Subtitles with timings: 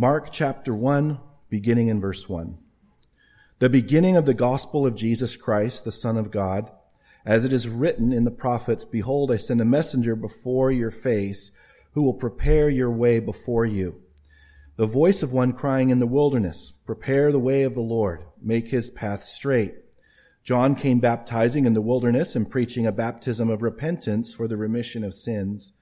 [0.00, 1.18] Mark chapter 1,
[1.50, 2.56] beginning in verse 1.
[3.58, 6.70] The beginning of the gospel of Jesus Christ, the Son of God,
[7.26, 11.50] as it is written in the prophets, Behold, I send a messenger before your face
[11.94, 14.00] who will prepare your way before you.
[14.76, 18.68] The voice of one crying in the wilderness, Prepare the way of the Lord, make
[18.68, 19.74] his path straight.
[20.44, 25.02] John came baptizing in the wilderness and preaching a baptism of repentance for the remission
[25.02, 25.72] of sins.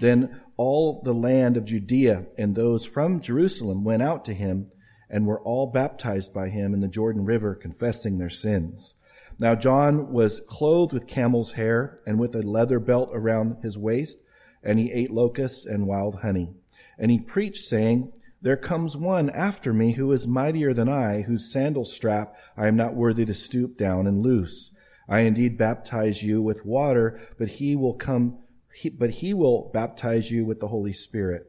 [0.00, 4.68] Then all the land of Judea and those from Jerusalem went out to him
[5.10, 8.94] and were all baptized by him in the Jordan River, confessing their sins.
[9.38, 14.18] Now John was clothed with camel's hair and with a leather belt around his waist,
[14.62, 16.50] and he ate locusts and wild honey.
[16.98, 21.50] And he preached, saying, There comes one after me who is mightier than I, whose
[21.50, 24.70] sandal strap I am not worthy to stoop down and loose.
[25.08, 28.38] I indeed baptize you with water, but he will come
[28.74, 31.46] he, but he will baptize you with the Holy Spirit.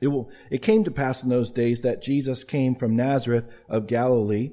[0.00, 3.86] It, will, it came to pass in those days that Jesus came from Nazareth of
[3.86, 4.52] Galilee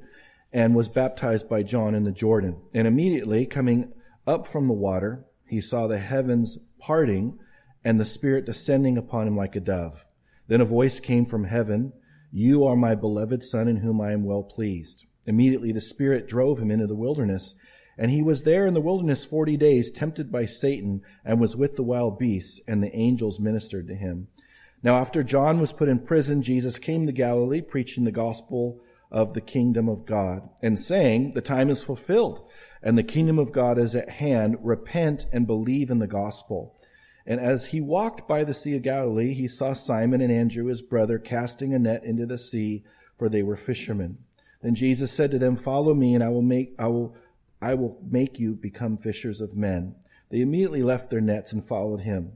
[0.53, 2.57] and was baptized by John in the Jordan.
[2.73, 3.93] And immediately coming
[4.27, 7.39] up from the water, he saw the heavens parting
[7.83, 10.05] and the Spirit descending upon him like a dove.
[10.47, 11.93] Then a voice came from heaven,
[12.31, 15.05] You are my beloved Son in whom I am well pleased.
[15.25, 17.55] Immediately the Spirit drove him into the wilderness
[18.01, 21.75] and he was there in the wilderness forty days, tempted by Satan, and was with
[21.75, 24.27] the wild beasts, and the angels ministered to him.
[24.81, 29.35] Now, after John was put in prison, Jesus came to Galilee, preaching the gospel of
[29.35, 32.49] the kingdom of God, and saying, The time is fulfilled,
[32.81, 34.57] and the kingdom of God is at hand.
[34.63, 36.75] Repent and believe in the gospel.
[37.27, 40.81] And as he walked by the Sea of Galilee, he saw Simon and Andrew, his
[40.81, 42.83] brother, casting a net into the sea,
[43.19, 44.17] for they were fishermen.
[44.63, 47.15] Then Jesus said to them, Follow me, and I will make, I will
[47.61, 49.95] I will make you become fishers of men.
[50.29, 52.33] They immediately left their nets and followed him.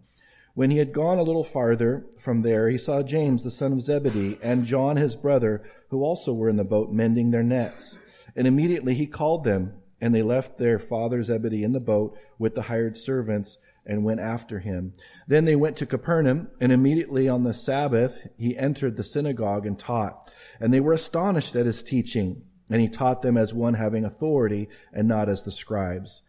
[0.53, 3.81] When he had gone a little farther from there, he saw James, the son of
[3.81, 7.97] Zebedee, and John, his brother, who also were in the boat mending their nets.
[8.35, 12.55] And immediately he called them, and they left their father Zebedee in the boat with
[12.55, 14.93] the hired servants and went after him.
[15.27, 19.77] Then they went to Capernaum, and immediately on the Sabbath he entered the synagogue and
[19.77, 20.29] taught.
[20.59, 24.69] And they were astonished at his teaching and he taught them as one having authority
[24.93, 26.23] and not as the scribes.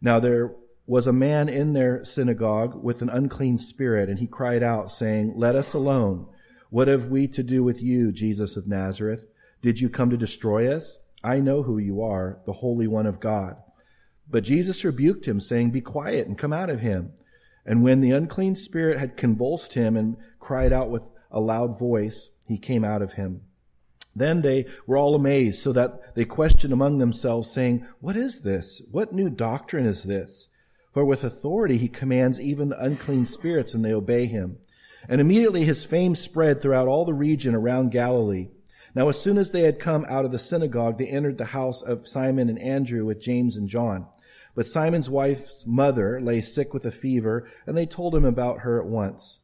[0.00, 0.54] Now there
[0.86, 5.34] was a man in their synagogue with an unclean spirit, and he cried out, saying,
[5.36, 6.26] Let us alone.
[6.70, 9.26] What have we to do with you, Jesus of Nazareth?
[9.62, 10.98] Did you come to destroy us?
[11.22, 13.56] I know who you are, the Holy One of God.
[14.28, 17.12] But Jesus rebuked him, saying, Be quiet and come out of him.
[17.66, 22.30] And when the unclean spirit had convulsed him and cried out with a loud voice,
[22.44, 23.42] he came out of him.
[24.14, 28.82] Then they were all amazed, so that they questioned among themselves, saying, What is this?
[28.90, 30.48] What new doctrine is this?
[30.92, 34.58] For with authority he commands even the unclean spirits, and they obey him.
[35.08, 38.48] And immediately his fame spread throughout all the region around Galilee.
[38.94, 41.80] Now, as soon as they had come out of the synagogue, they entered the house
[41.80, 44.06] of Simon and Andrew with James and John.
[44.56, 48.80] But Simon's wife's mother lay sick with a fever, and they told him about her
[48.80, 49.38] at once.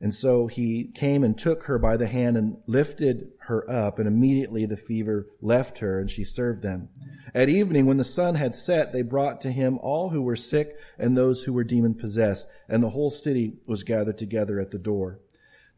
[0.00, 4.08] And so he came and took her by the hand and lifted her up, and
[4.08, 6.88] immediately the fever left her, and she served them.
[7.34, 10.76] At evening, when the sun had set, they brought to him all who were sick
[10.98, 14.78] and those who were demon possessed, and the whole city was gathered together at the
[14.78, 15.20] door.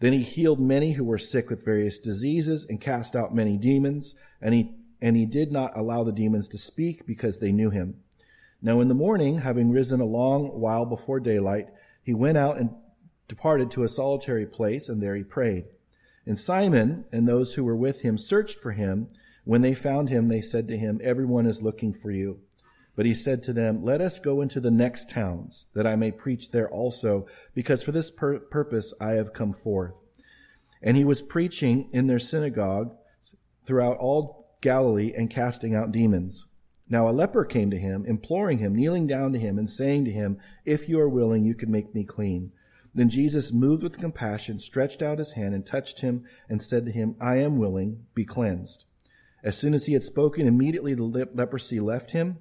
[0.01, 4.15] Then he healed many who were sick with various diseases and cast out many demons,
[4.41, 7.97] and he, and he did not allow the demons to speak because they knew him.
[8.61, 11.69] Now in the morning, having risen a long while before daylight,
[12.03, 12.71] he went out and
[13.29, 15.65] departed to a solitary place, and there he prayed.
[16.27, 19.09] And Simon and those who were with him searched for him.
[19.45, 22.41] When they found him, they said to him, Everyone is looking for you.
[22.97, 26.11] But he said to them, Let us go into the next towns, that I may
[26.11, 29.95] preach there also, because for this pur- purpose I have come forth.
[30.83, 32.97] And he was preaching in their synagogue
[33.65, 36.47] throughout all Galilee and casting out demons.
[36.89, 40.13] Now a leper came to him, imploring him, kneeling down to him, and saying to
[40.13, 42.53] him, If you are willing, you can make me clean.
[42.97, 46.91] Then Jesus, moved with compassion, stretched out his hand and touched him and said to
[46.91, 48.87] him, I am willing, be cleansed.
[49.45, 52.39] As soon as he had spoken, immediately the leprosy left him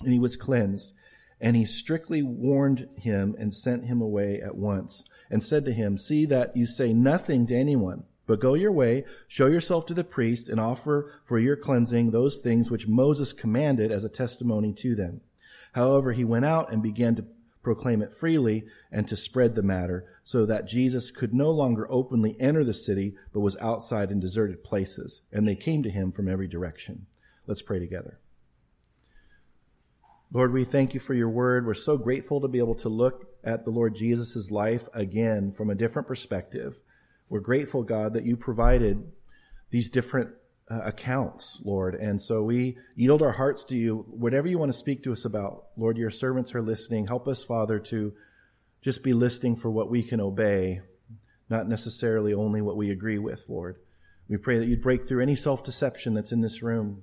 [0.00, 0.92] and he was cleansed.
[1.40, 5.98] And he strictly warned him and sent him away at once and said to him,
[5.98, 10.02] See that you say nothing to anyone, but go your way, show yourself to the
[10.02, 14.96] priest and offer for your cleansing those things which Moses commanded as a testimony to
[14.96, 15.20] them.
[15.74, 17.26] However, he went out and began to
[17.66, 22.36] proclaim it freely, and to spread the matter, so that Jesus could no longer openly
[22.38, 25.22] enter the city, but was outside in deserted places.
[25.32, 27.06] And they came to him from every direction.
[27.44, 28.20] Let's pray together.
[30.32, 31.66] Lord, we thank you for your word.
[31.66, 35.68] We're so grateful to be able to look at the Lord Jesus' life again from
[35.68, 36.78] a different perspective.
[37.28, 39.10] we're grateful, God, that you provided
[39.70, 40.30] these different
[40.70, 41.94] uh, accounts, Lord.
[41.94, 44.04] And so we yield our hearts to you.
[44.08, 47.06] Whatever you want to speak to us about, Lord, your servants are listening.
[47.06, 48.12] Help us, Father, to
[48.82, 50.80] just be listening for what we can obey,
[51.48, 53.76] not necessarily only what we agree with, Lord.
[54.28, 57.02] We pray that you'd break through any self deception that's in this room.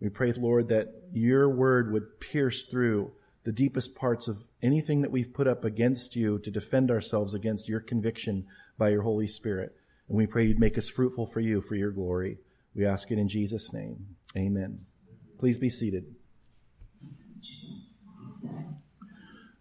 [0.00, 3.12] We pray, Lord, that your word would pierce through
[3.44, 7.68] the deepest parts of anything that we've put up against you to defend ourselves against
[7.68, 8.46] your conviction
[8.76, 9.74] by your Holy Spirit.
[10.08, 12.38] And we pray you'd make us fruitful for you, for your glory.
[12.74, 14.16] We ask it in Jesus' name.
[14.36, 14.80] Amen.
[15.38, 16.06] Please be seated.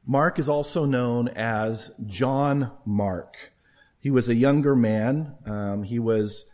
[0.06, 3.36] Mark is also known as John Mark.
[4.00, 5.36] He was a younger man.
[5.46, 6.46] Um, he was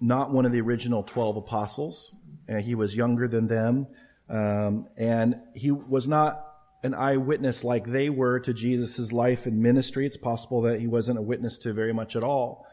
[0.00, 2.14] not one of the original 12 apostles.
[2.60, 3.86] He was younger than them.
[4.28, 6.44] Um, and he was not
[6.82, 10.04] an eyewitness like they were to Jesus' life and ministry.
[10.04, 12.66] It's possible that he wasn't a witness to very much at all.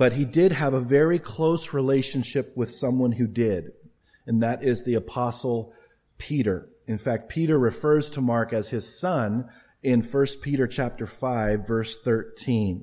[0.00, 3.72] But he did have a very close relationship with someone who did,
[4.26, 5.74] and that is the apostle
[6.16, 6.70] Peter.
[6.86, 9.50] In fact, Peter refers to Mark as his son
[9.82, 12.82] in 1 Peter chapter 5 verse 13.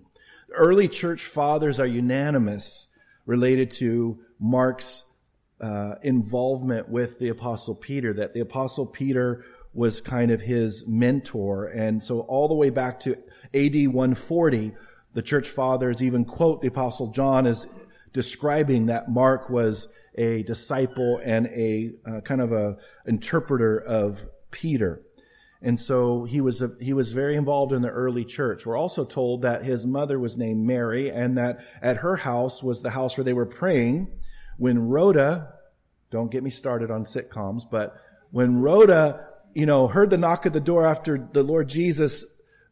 [0.51, 2.85] Early church fathers are unanimous
[3.25, 5.03] related to Mark's
[5.59, 9.43] uh, involvement with the apostle Peter, that the apostle Peter
[9.73, 11.65] was kind of his mentor.
[11.65, 13.13] And so all the way back to
[13.55, 14.73] AD 140,
[15.13, 17.67] the church fathers even quote the apostle John as
[18.13, 25.01] describing that Mark was a disciple and a uh, kind of a interpreter of Peter.
[25.61, 28.65] And so he was a, he was very involved in the early church.
[28.65, 32.81] We're also told that his mother was named Mary and that at her house was
[32.81, 34.07] the house where they were praying
[34.57, 35.53] when Rhoda,
[36.11, 37.95] don't get me started on sitcoms, but
[38.31, 42.25] when Rhoda, you know, heard the knock at the door after the Lord Jesus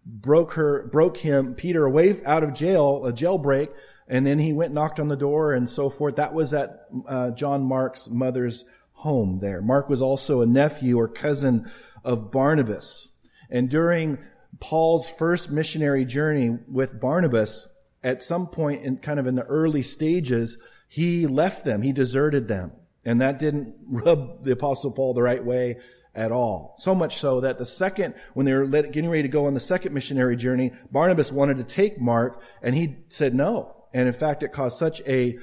[0.06, 3.70] broke her, broke him, Peter away out of jail, a jailbreak,
[4.08, 6.18] and then he went knocked on the door and so forth.
[6.18, 9.62] That was at uh, John Mark's mother's home there.
[9.62, 11.72] Mark was also a nephew or cousin
[12.04, 13.10] of Barnabas.
[13.50, 14.20] And during
[14.60, 17.68] Paul's first missionary journey with Barnabas,
[18.04, 20.58] at some point in kind of in the early stages,
[20.88, 21.82] he left them.
[21.82, 22.72] He deserted them.
[23.04, 25.78] And that didn't rub the apostle Paul the right way
[26.16, 26.76] at all.
[26.78, 29.60] So much so that the second, when they were getting ready to go on the
[29.60, 33.76] second missionary journey, Barnabas wanted to take Mark and he said no.
[33.94, 35.38] And in fact, it caused such a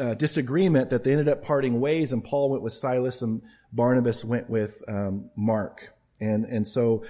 [0.00, 3.42] uh, disagreement that they ended up parting ways and Paul went with Silas and
[3.72, 5.94] Barnabas went with um, Mark.
[6.20, 7.04] And, and so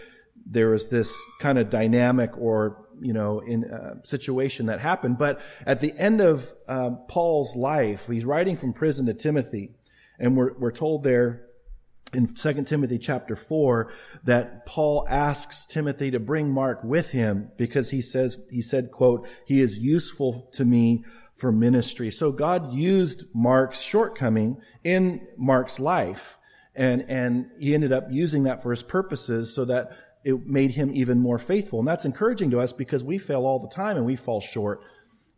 [0.44, 5.19] there was this kind of dynamic or you know, in a situation that happened.
[5.19, 9.73] But at the end of uh, Paul's life, he's writing from prison to Timothy,
[10.19, 11.47] and we're, we're told there
[12.12, 13.93] in 2 Timothy chapter 4
[14.25, 19.26] that Paul asks Timothy to bring Mark with him because he says, he said, quote,
[19.44, 21.05] he is useful to me
[21.37, 22.11] for ministry.
[22.11, 26.38] So God used Mark's shortcoming in Mark's life.
[26.75, 29.91] And, and he ended up using that for his purposes so that
[30.25, 31.79] it made him even more faithful.
[31.79, 34.81] And that's encouraging to us because we fail all the time and we fall short.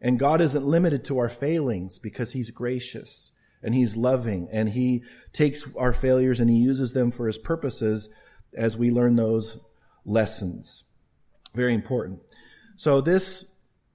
[0.01, 3.33] And God isn't limited to our failings because he's gracious
[3.63, 5.03] and he's loving and he
[5.33, 8.09] takes our failures and he uses them for his purposes
[8.55, 9.59] as we learn those
[10.05, 10.85] lessons.
[11.55, 12.21] Very important.
[12.77, 13.45] So this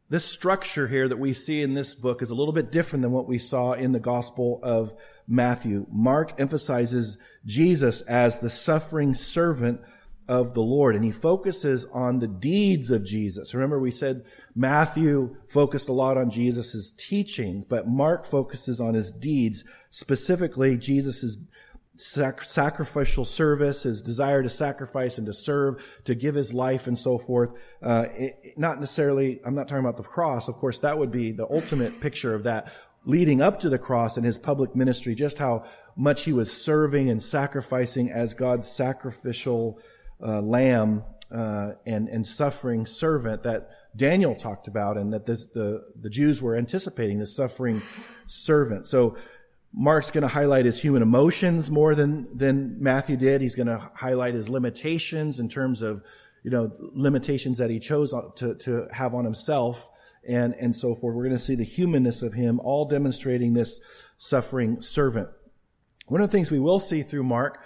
[0.10, 3.12] this structure here that we see in this book is a little bit different than
[3.12, 4.94] what we saw in the Gospel of
[5.28, 5.88] Matthew.
[5.92, 9.82] Mark emphasizes Jesus as the suffering servant
[10.28, 10.96] of the Lord.
[10.96, 13.54] And he focuses on the deeds of Jesus.
[13.54, 14.24] Remember, we said
[14.56, 21.38] Matthew focused a lot on Jesus' teaching, but Mark focuses on his deeds, specifically Jesus'
[21.98, 26.98] sac- sacrificial service, his desire to sacrifice and to serve, to give his life and
[26.98, 27.52] so forth.
[27.82, 30.48] Uh, it, not necessarily, I'm not talking about the cross.
[30.48, 32.72] Of course, that would be the ultimate picture of that
[33.06, 35.66] leading up to the cross and his public ministry, just how
[35.96, 39.80] much he was serving and sacrificing as God's sacrificial
[40.26, 45.84] uh, lamb uh, and, and suffering servant that Daniel talked about and that this, the,
[46.00, 47.82] the Jews were anticipating, the suffering
[48.28, 48.88] servant.
[48.88, 49.18] So
[49.74, 53.42] Mark's going to highlight his human emotions more than, than Matthew did.
[53.42, 56.04] He's going to highlight his limitations in terms of,
[56.44, 59.90] you know, limitations that he chose to, to have on himself
[60.28, 61.16] and, and so forth.
[61.16, 63.80] We're going to see the humanness of him, all demonstrating this
[64.18, 65.30] suffering servant.
[66.08, 67.60] One of the things we will see through Mark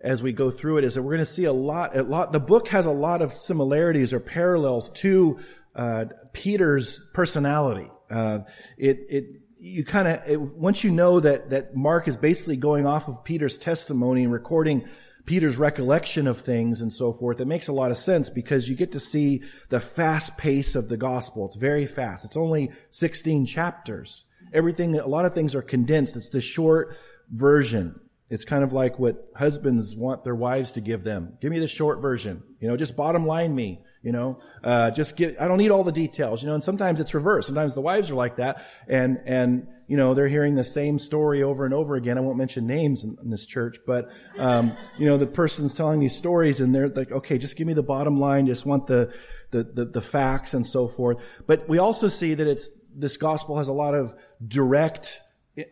[0.00, 2.32] as we go through it is that we're going to see a lot, a lot,
[2.32, 5.38] the book has a lot of similarities or parallels to,
[5.74, 7.90] uh, Peter's personality.
[8.10, 8.40] Uh,
[8.76, 9.24] it, it,
[9.58, 13.58] you kind of, once you know that, that Mark is basically going off of Peter's
[13.58, 14.88] testimony and recording
[15.26, 18.76] Peter's recollection of things and so forth, it makes a lot of sense because you
[18.76, 21.46] get to see the fast pace of the gospel.
[21.46, 22.24] It's very fast.
[22.24, 24.24] It's only 16 chapters.
[24.54, 26.16] Everything, a lot of things are condensed.
[26.16, 26.96] It's the short
[27.30, 28.00] version.
[28.30, 31.38] It's kind of like what husbands want their wives to give them.
[31.40, 32.42] Give me the short version.
[32.60, 33.80] You know, just bottom line me.
[34.00, 37.00] You know, uh, just get, I don't need all the details, you know, and sometimes
[37.00, 37.48] it's reversed.
[37.48, 41.42] Sometimes the wives are like that and, and, you know, they're hearing the same story
[41.42, 42.16] over and over again.
[42.16, 44.08] I won't mention names in, in this church, but,
[44.38, 47.74] um, you know, the person's telling these stories and they're like, okay, just give me
[47.74, 48.46] the bottom line.
[48.46, 49.12] Just want the,
[49.50, 51.16] the, the, the facts and so forth.
[51.48, 54.14] But we also see that it's, this gospel has a lot of
[54.46, 55.20] direct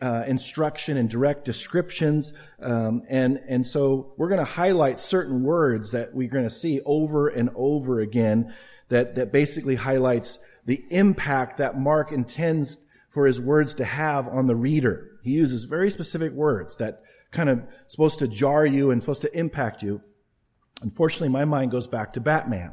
[0.00, 5.92] uh, instruction and direct descriptions, um, and and so we're going to highlight certain words
[5.92, 8.54] that we're going to see over and over again,
[8.88, 12.78] that that basically highlights the impact that Mark intends
[13.10, 15.12] for his words to have on the reader.
[15.22, 19.38] He uses very specific words that kind of supposed to jar you and supposed to
[19.38, 20.00] impact you.
[20.82, 22.72] Unfortunately, my mind goes back to Batman,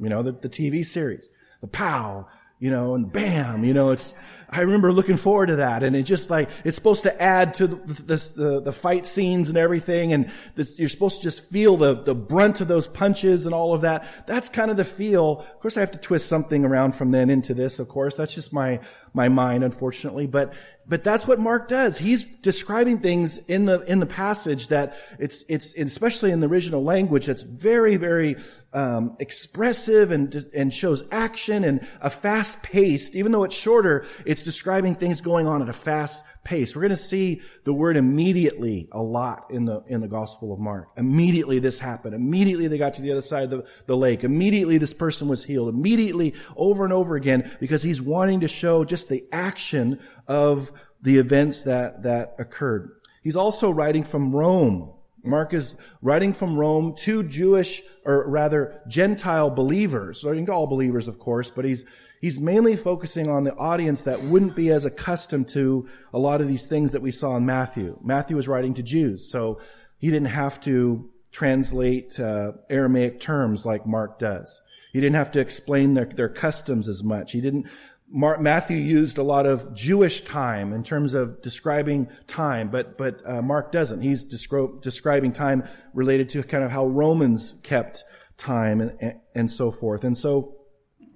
[0.00, 1.28] you know, the, the TV series,
[1.60, 4.14] the pow, you know, and bam, you know, it's
[4.48, 5.82] I remember looking forward to that.
[5.82, 9.48] And it just like, it's supposed to add to the, the, the, the fight scenes
[9.48, 10.12] and everything.
[10.12, 13.74] And this, you're supposed to just feel the, the brunt of those punches and all
[13.74, 14.26] of that.
[14.26, 15.40] That's kind of the feel.
[15.40, 18.14] Of course, I have to twist something around from then into this, of course.
[18.14, 18.80] That's just my,
[19.16, 20.28] my mind, unfortunately.
[20.28, 20.52] But
[20.88, 21.98] but that's what Mark does.
[21.98, 26.82] He's describing things in the, in the passage that it's, it's, especially in the original
[26.82, 28.36] language, that's very, very,
[28.72, 34.44] um, expressive and, and shows action and a fast paced, even though it's shorter, it's
[34.44, 36.74] describing things going on at a fast pace.
[36.74, 40.60] We're going to see the word immediately a lot in the, in the Gospel of
[40.60, 40.88] Mark.
[40.96, 42.14] Immediately this happened.
[42.14, 44.22] Immediately they got to the other side of the, the lake.
[44.22, 45.68] Immediately this person was healed.
[45.68, 49.98] Immediately over and over again because he's wanting to show just the action
[50.28, 50.70] of
[51.02, 52.92] the events that, that occurred.
[53.22, 54.92] He's also writing from Rome.
[55.24, 61.08] Mark is writing from Rome to Jewish, or rather Gentile believers, writing to all believers,
[61.08, 61.84] of course, but he's,
[62.20, 66.48] he's mainly focusing on the audience that wouldn't be as accustomed to a lot of
[66.48, 67.98] these things that we saw in Matthew.
[68.02, 69.60] Matthew was writing to Jews, so
[69.98, 74.62] he didn't have to translate uh, Aramaic terms like Mark does.
[74.92, 77.32] He didn't have to explain their, their customs as much.
[77.32, 77.66] He didn't
[78.08, 83.20] Mark, Matthew used a lot of Jewish time in terms of describing time, but but
[83.26, 84.00] uh, Mark doesn't.
[84.00, 88.04] He's descri- describing time related to kind of how Romans kept
[88.36, 90.04] time and, and so forth.
[90.04, 90.55] And so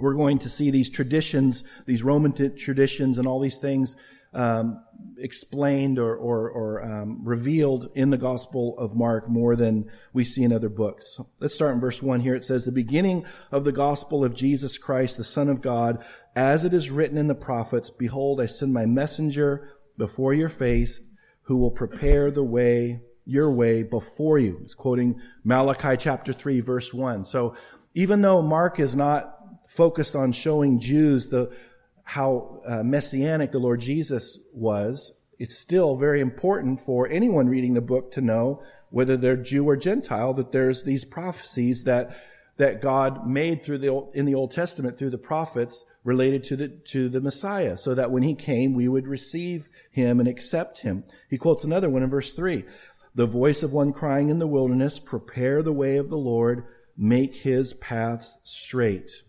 [0.01, 3.97] we're going to see these traditions, these Roman t- traditions, and all these things
[4.33, 4.83] um,
[5.19, 10.43] explained or, or, or um, revealed in the Gospel of Mark more than we see
[10.43, 11.19] in other books.
[11.41, 12.35] Let's start in verse 1 here.
[12.35, 16.03] It says, The beginning of the Gospel of Jesus Christ, the Son of God,
[16.37, 21.01] as it is written in the prophets, Behold, I send my messenger before your face,
[21.43, 24.59] who will prepare the way, your way before you.
[24.63, 27.25] He's quoting Malachi chapter 3, verse 1.
[27.25, 27.57] So
[27.95, 29.40] even though Mark is not
[29.71, 31.51] focused on showing Jews the
[32.05, 37.81] how uh, messianic the Lord Jesus was, it's still very important for anyone reading the
[37.81, 42.17] book to know whether they're Jew or Gentile that there's these prophecies that
[42.57, 46.69] that God made through the in the Old Testament through the prophets related to the
[46.89, 51.05] to the Messiah, so that when he came, we would receive him and accept him.
[51.29, 52.65] He quotes another one in verse three:
[53.15, 56.65] "The voice of one crying in the wilderness, prepare the way of the Lord,
[56.97, 59.23] make his paths straight."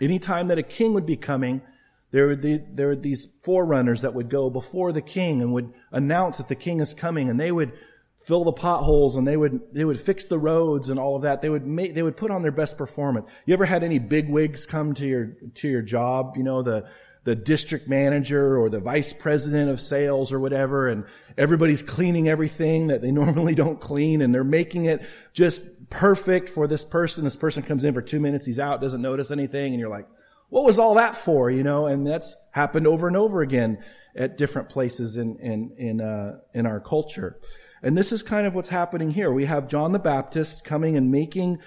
[0.00, 1.62] Anytime that a king would be coming,
[2.10, 6.38] there were, the, there these forerunners that would go before the king and would announce
[6.38, 7.72] that the king is coming and they would
[8.20, 11.42] fill the potholes and they would, they would fix the roads and all of that.
[11.42, 13.26] They would make, they would put on their best performance.
[13.46, 16.34] You ever had any big wigs come to your, to your job?
[16.36, 16.86] You know, the,
[17.24, 21.04] the district manager or the vice president of sales or whatever and
[21.38, 26.66] everybody's cleaning everything that they normally don't clean and they're making it just perfect for
[26.66, 27.22] this person.
[27.22, 30.08] This person comes in for two minutes, he's out, doesn't notice anything and you're like,
[30.48, 31.50] what was all that for?
[31.50, 33.82] You know, and that's happened over and over again
[34.16, 37.38] at different places in, in, in, uh, in our culture.
[37.82, 39.32] And this is kind of what's happening here.
[39.32, 41.58] We have John the Baptist coming and making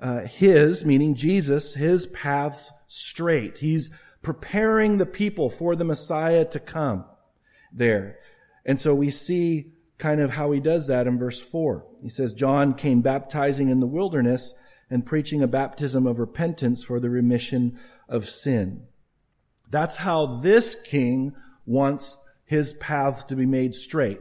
[0.00, 3.58] uh, his, meaning Jesus, his paths straight.
[3.58, 3.90] He's
[4.22, 7.04] preparing the people for the Messiah to come
[7.72, 8.18] there.
[8.64, 11.86] And so we see kind of how he does that in verse 4.
[12.02, 14.54] He says, John came baptizing in the wilderness
[14.90, 18.86] and preaching a baptism of repentance for the remission of sin.
[19.70, 21.34] That's how this king
[21.66, 24.20] wants his paths to be made straight.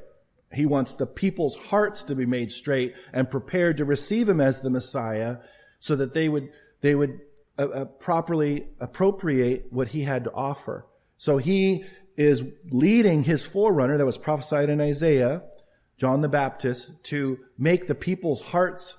[0.54, 4.60] He wants the people's hearts to be made straight and prepared to receive him as
[4.60, 5.38] the Messiah
[5.80, 6.50] so that they would,
[6.82, 7.20] they would
[7.58, 10.86] uh, uh, properly appropriate what he had to offer.
[11.18, 15.44] So he is leading his forerunner that was prophesied in Isaiah,
[15.98, 18.98] John the Baptist to make the people's hearts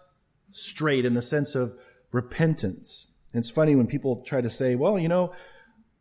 [0.52, 1.76] straight in the sense of
[2.12, 3.08] repentance.
[3.32, 5.32] And it's funny when people try to say, well, you know,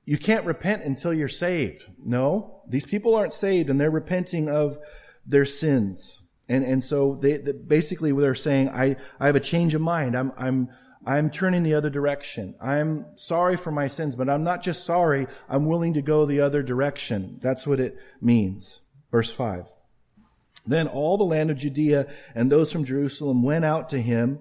[0.06, 1.86] you can't repent until you're saved.
[2.04, 4.78] No, these people aren't saved and they're repenting of
[5.26, 6.22] their sins.
[6.48, 10.16] And, and so they, they basically they're saying, I, I have a change of mind.
[10.16, 10.70] I'm, I'm,
[11.06, 12.56] I'm turning the other direction.
[12.62, 15.28] I'm sorry for my sins, but I'm not just sorry.
[15.50, 17.40] I'm willing to go the other direction.
[17.42, 18.82] That's what it means.
[19.12, 19.66] Verse five.
[20.66, 24.40] Then all the land of Judea and those from Jerusalem went out to him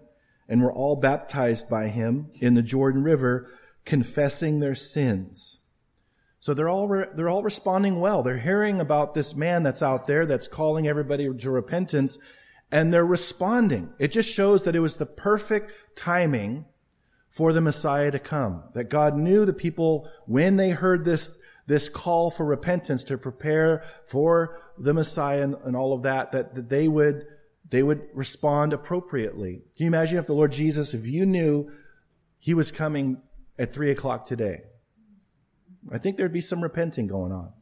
[0.49, 3.51] and were all baptized by him in the Jordan River,
[3.85, 5.59] confessing their sins.
[6.41, 8.23] So they're all, re- they're all responding well.
[8.23, 12.19] They're hearing about this man that's out there that's calling everybody to repentance
[12.73, 13.93] and they're responding.
[13.99, 16.65] It just shows that it was the perfect timing
[17.31, 18.65] for the Messiah to come.
[18.75, 21.31] That God knew the people, when they heard this,
[21.67, 26.55] this call for repentance to prepare for the Messiah and, and all of that, that,
[26.55, 27.27] that they would,
[27.71, 29.63] they would respond appropriately.
[29.77, 31.71] Can you imagine if the Lord Jesus, if you knew
[32.39, 33.23] he was coming
[33.59, 34.63] at three o'clock today?
[35.91, 37.53] I think there'd be some repenting going on.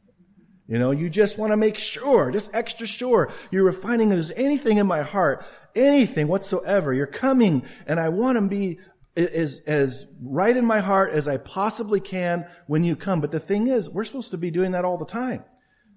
[0.67, 3.31] You know, you just want to make sure, just extra sure.
[3.51, 6.93] You're refining there's anything in my heart, anything whatsoever.
[6.93, 8.79] You're coming and I want to be
[9.17, 13.19] as, as right in my heart as I possibly can when you come.
[13.19, 15.43] But the thing is, we're supposed to be doing that all the time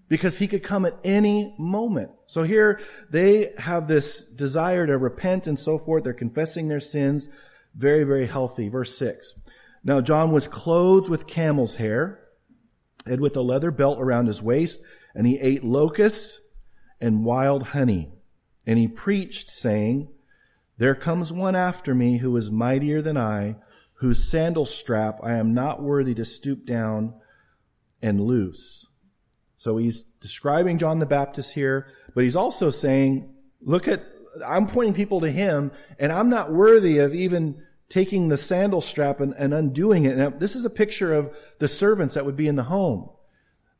[0.08, 2.10] because he could come at any moment.
[2.26, 2.80] So here
[3.10, 6.04] they have this desire to repent and so forth.
[6.04, 7.28] They're confessing their sins.
[7.74, 8.68] Very, very healthy.
[8.68, 9.34] Verse six.
[9.82, 12.20] Now John was clothed with camel's hair
[13.06, 14.80] and with a leather belt around his waist,
[15.14, 16.40] and he ate locusts
[17.00, 18.10] and wild honey.
[18.66, 20.08] And he preached, saying,
[20.78, 23.56] There comes one after me who is mightier than I,
[23.94, 27.14] whose sandal strap I am not worthy to stoop down
[28.00, 28.86] and loose.
[29.56, 33.30] So he's describing John the Baptist here, but he's also saying,
[33.62, 34.04] Look at,
[34.44, 39.20] I'm pointing people to him, and I'm not worthy of even taking the sandal strap
[39.20, 40.16] and, and undoing it.
[40.16, 43.08] Now, this is a picture of the servants that would be in the home.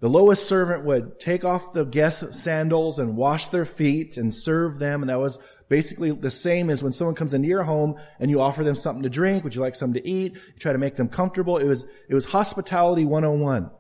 [0.01, 4.79] The lowest servant would take off the guest sandals and wash their feet and serve
[4.79, 5.03] them.
[5.03, 8.41] And that was basically the same as when someone comes into your home and you
[8.41, 9.45] offer them something to drink.
[9.45, 10.35] Would you like something to eat?
[10.35, 11.57] You try to make them comfortable.
[11.57, 13.71] It was, it was hospitality 101.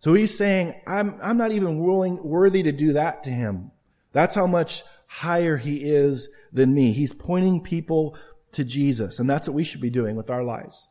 [0.00, 3.70] So he's saying, I'm, I'm not even willing, worthy to do that to him.
[4.12, 6.92] That's how much higher he is than me.
[6.92, 8.16] He's pointing people
[8.52, 9.18] to Jesus.
[9.18, 10.88] And that's what we should be doing with our lives.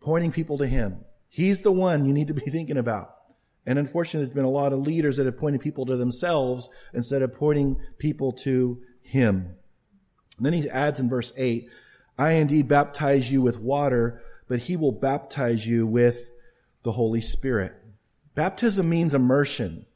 [0.00, 1.04] Pointing people to Him.
[1.28, 3.10] He's the one you need to be thinking about.
[3.66, 7.22] And unfortunately, there's been a lot of leaders that have pointed people to themselves instead
[7.22, 9.56] of pointing people to Him.
[10.36, 11.68] And then he adds in verse 8,
[12.18, 16.30] I indeed baptize you with water, but He will baptize you with
[16.82, 17.74] the Holy Spirit.
[18.34, 19.86] Baptism means immersion.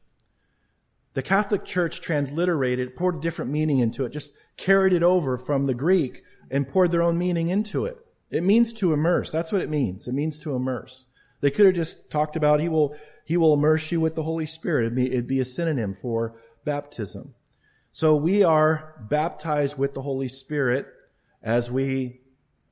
[1.14, 5.66] The Catholic Church transliterated, poured a different meaning into it, just carried it over from
[5.66, 7.98] the Greek and poured their own meaning into it.
[8.30, 9.32] It means to immerse.
[9.32, 10.06] That's what it means.
[10.06, 11.06] It means to immerse.
[11.40, 14.46] They could have just talked about he will he will immerse you with the Holy
[14.46, 14.86] Spirit.
[14.86, 17.34] It'd be, it'd be a synonym for baptism.
[17.92, 20.86] So we are baptized with the Holy Spirit
[21.42, 22.22] as we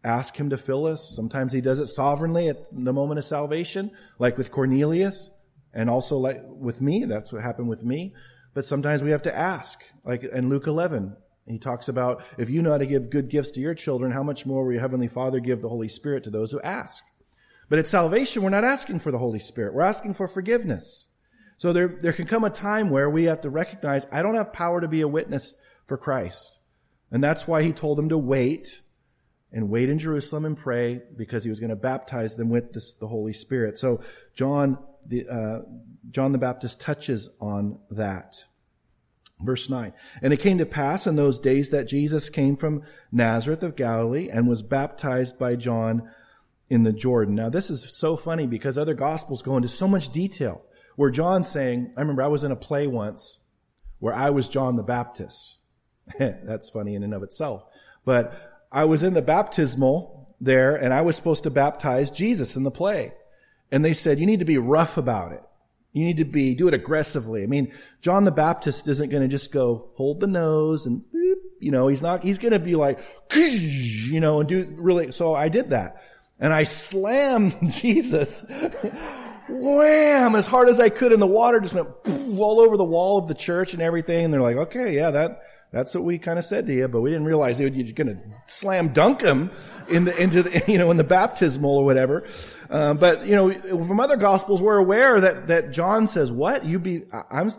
[0.03, 1.15] ask him to fill us.
[1.15, 5.31] Sometimes he does it sovereignly at the moment of salvation, like with Cornelius,
[5.77, 7.05] and also like with me.
[7.05, 8.15] That's what happened with me.
[8.55, 11.15] But sometimes we have to ask, like in Luke 11.
[11.47, 14.25] He talks about if you know how to give good gifts to your children, how
[14.25, 17.05] much more will your Heavenly Father give the Holy Spirit to those who ask?
[17.69, 19.75] But at salvation, we're not asking for the Holy Spirit.
[19.75, 21.07] We're asking for forgiveness.
[21.59, 24.53] So there, there can come a time where we have to recognize I don't have
[24.53, 25.55] power to be a witness
[25.87, 26.59] for Christ.
[27.11, 28.81] And that's why he told them to wait
[29.53, 32.95] and wait in Jerusalem and pray because he was going to baptize them with this,
[32.95, 33.79] the Holy Spirit.
[33.79, 34.01] So
[34.35, 35.61] John, the, uh,
[36.11, 38.45] John the Baptist touches on that.
[39.41, 39.93] Verse 9.
[40.23, 44.29] And it came to pass in those days that Jesus came from Nazareth of Galilee
[44.31, 46.09] and was baptized by John
[46.71, 47.35] in the Jordan.
[47.35, 50.63] Now, this is so funny because other gospels go into so much detail.
[50.97, 53.39] Where John's saying, I remember I was in a play once
[53.99, 55.59] where I was John the Baptist.
[56.19, 57.65] That's funny in and of itself.
[58.07, 62.63] But I was in the baptismal there and I was supposed to baptize Jesus in
[62.63, 63.13] the play.
[63.71, 65.43] And they said, you need to be rough about it.
[65.93, 67.43] You need to be, do it aggressively.
[67.43, 71.03] I mean, John the Baptist isn't going to just go hold the nose and,
[71.59, 72.99] you know, he's not, he's going to be like,
[73.35, 76.03] you know, and do really, so I did that.
[76.39, 78.45] And I slammed Jesus,
[79.49, 81.89] wham, as hard as I could and the water just went
[82.39, 84.27] all over the wall of the church and everything.
[84.27, 85.41] And they're like, okay, yeah, that,
[85.77, 88.19] that's what we kind of said to you, but we didn't realize you're going to
[88.47, 89.51] slam dunk him
[89.91, 92.25] in the, into the, you know, in the baptismal or whatever.
[92.71, 96.65] Uh, but, you know, from other gospels, we're aware that, that John says, what?
[96.65, 97.51] You be, I'm,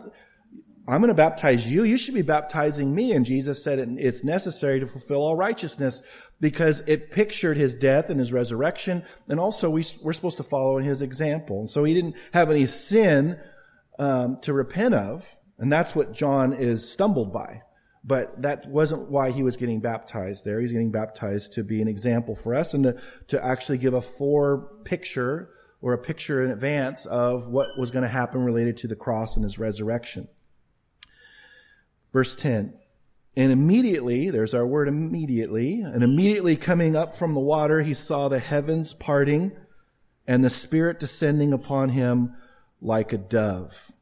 [0.88, 1.84] I'm going to baptize you.
[1.84, 3.12] You should be baptizing me.
[3.12, 6.02] And Jesus said it's necessary to fulfill all righteousness
[6.40, 9.04] because it pictured his death and his resurrection.
[9.28, 11.60] And also we, are supposed to follow in his example.
[11.60, 13.38] And so he didn't have any sin
[14.00, 15.36] um, to repent of.
[15.56, 17.62] And that's what John is stumbled by.
[18.04, 20.60] But that wasn't why he was getting baptized there.
[20.60, 22.96] He's getting baptized to be an example for us and to,
[23.28, 28.02] to actually give a fore picture or a picture in advance of what was going
[28.02, 30.28] to happen related to the cross and his resurrection.
[32.12, 32.74] Verse 10.
[33.36, 38.28] And immediately, there's our word immediately, and immediately coming up from the water, he saw
[38.28, 39.52] the heavens parting
[40.26, 42.34] and the Spirit descending upon him
[42.80, 43.92] like a dove.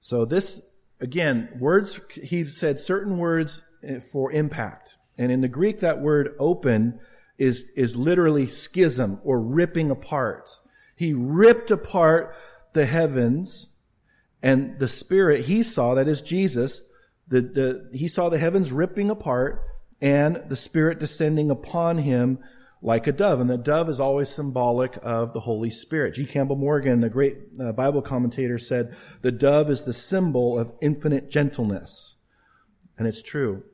[0.00, 0.60] So this,
[1.00, 4.96] again, words, he said certain words eh, for impact.
[5.16, 7.00] And in the Greek, that word open
[7.38, 10.50] is, is literally schism or ripping apart.
[10.96, 12.34] He ripped apart
[12.72, 13.68] the heavens
[14.42, 16.82] and the Spirit he saw, that is Jesus,
[17.26, 19.62] the, the, he saw the heavens ripping apart
[20.00, 22.38] and the Spirit descending upon him
[22.82, 23.40] like a dove.
[23.40, 26.14] And the dove is always symbolic of the Holy Spirit.
[26.14, 26.24] G.
[26.24, 31.30] Campbell Morgan, the great uh, Bible commentator, said the dove is the symbol of infinite
[31.30, 32.16] gentleness.
[32.96, 33.64] And it's true.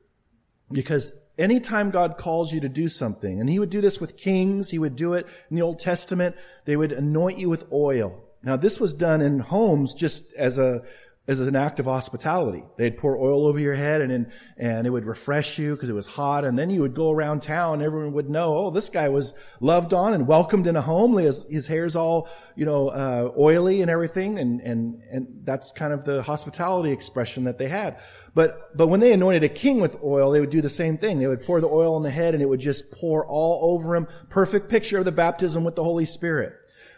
[0.71, 4.69] Because anytime God calls you to do something, and he would do this with kings,
[4.69, 8.23] he would do it in the Old Testament, they would anoint you with oil.
[8.43, 10.83] Now this was done in homes just as a
[11.27, 12.63] as an act of hospitality.
[12.77, 16.05] They'd pour oil over your head and, and it would refresh you because it was
[16.05, 16.45] hot.
[16.45, 17.81] And then you would go around town.
[17.81, 21.17] Everyone would know, oh, this guy was loved on and welcomed in a home.
[21.17, 24.37] His, his hair's all, you know, uh, oily and everything.
[24.37, 27.99] And, and, and that's kind of the hospitality expression that they had.
[28.35, 31.17] But, but when they anointed a king with oil, they would do the same thing.
[31.17, 33.95] They would pour the oil on the head and it would just pour all over
[33.95, 34.07] him.
[34.29, 36.53] Perfect picture of the baptism with the Holy Spirit.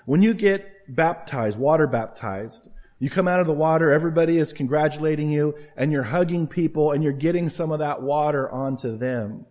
[0.05, 5.29] When you get baptized, water baptized, you come out of the water, everybody is congratulating
[5.29, 9.45] you, and you're hugging people, and you're getting some of that water onto them.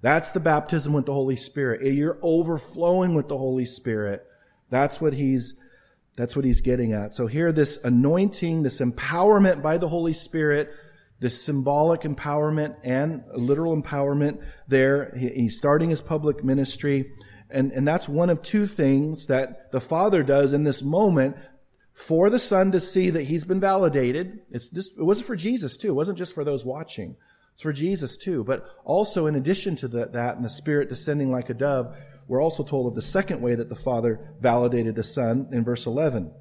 [0.00, 1.80] That's the baptism with the Holy Spirit.
[1.82, 4.24] Eh, you're overflowing with the Holy Spirit.
[4.70, 5.54] That's what he's,
[6.16, 7.14] that's what he's getting at.
[7.14, 10.70] So here, this anointing, this empowerment by the Holy Spirit,
[11.20, 15.16] this symbolic empowerment and literal empowerment there.
[15.16, 17.10] He's starting his public ministry.
[17.50, 21.36] And, and that's one of two things that the Father does in this moment
[21.94, 24.40] for the Son to see that he's been validated.
[24.50, 25.88] It's just, it wasn't for Jesus too.
[25.88, 27.16] It wasn't just for those watching.
[27.52, 28.42] It's for Jesus too.
[28.42, 32.42] But also in addition to the, that and the Spirit descending like a dove, we're
[32.42, 36.32] also told of the second way that the Father validated the Son in verse 11.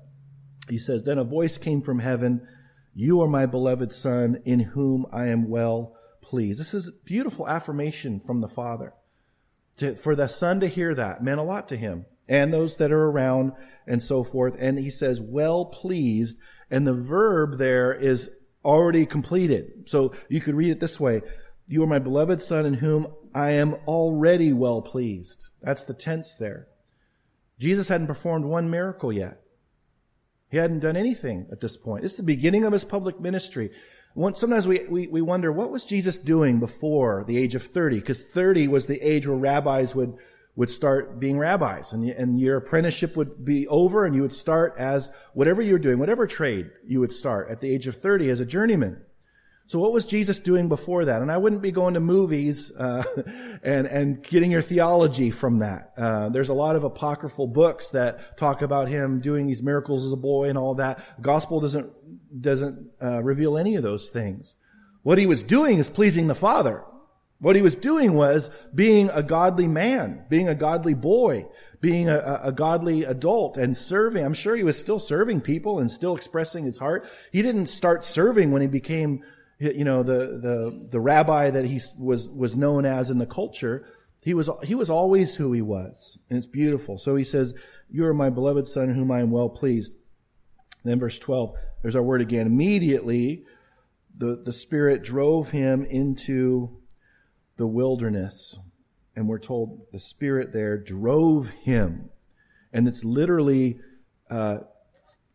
[0.70, 2.48] He says, Then a voice came from heaven,
[2.96, 6.60] You are my beloved Son, in whom I am well pleased.
[6.60, 8.94] This is beautiful affirmation from the Father.
[9.78, 12.92] To, for the Son to hear that meant a lot to him and those that
[12.92, 13.54] are around
[13.88, 14.56] and so forth.
[14.60, 16.38] And he says, well pleased.
[16.70, 18.30] And the verb there is
[18.64, 19.84] already completed.
[19.88, 21.22] So you could read it this way.
[21.68, 25.50] You are my beloved son in whom I am already well pleased.
[25.62, 26.68] That's the tense there.
[27.60, 29.40] Jesus hadn't performed one miracle yet.
[30.50, 32.06] He hadn't done anything at this point.
[32.06, 33.72] It's the beginning of his public ministry.
[34.34, 38.00] Sometimes we, we, we wonder, what was Jesus doing before the age of 30?
[38.00, 40.16] Because 30 was the age where rabbis would
[40.56, 44.76] would start being rabbis and, and your apprenticeship would be over and you would start
[44.78, 48.30] as whatever you were doing, whatever trade you would start at the age of 30
[48.30, 49.02] as a journeyman.
[49.66, 51.22] So what was Jesus doing before that?
[51.22, 53.04] And I wouldn't be going to movies uh,
[53.64, 55.94] and and getting your theology from that.
[55.98, 60.12] Uh, there's a lot of apocryphal books that talk about him doing these miracles as
[60.12, 61.00] a boy and all that.
[61.16, 61.90] The gospel doesn't
[62.42, 64.56] doesn't uh, reveal any of those things.
[65.02, 66.84] What he was doing is pleasing the Father.
[67.40, 71.46] What he was doing was being a godly man, being a godly boy,
[71.82, 74.24] being a, a, godly adult and serving.
[74.24, 77.06] I'm sure he was still serving people and still expressing his heart.
[77.34, 79.24] He didn't start serving when he became,
[79.60, 83.86] you know, the, the, the rabbi that he was, was known as in the culture.
[84.22, 86.18] He was, he was always who he was.
[86.30, 86.98] And it's beautiful.
[86.98, 87.54] So he says,
[87.90, 89.94] you are my beloved son whom I am well pleased.
[90.84, 92.48] And then verse 12, there's our word again.
[92.48, 93.44] Immediately,
[94.18, 96.80] the, the Spirit drove him into
[97.64, 98.58] the wilderness.
[99.16, 102.10] And we're told the Spirit there drove him.
[102.74, 103.80] And it's literally
[104.30, 104.58] uh,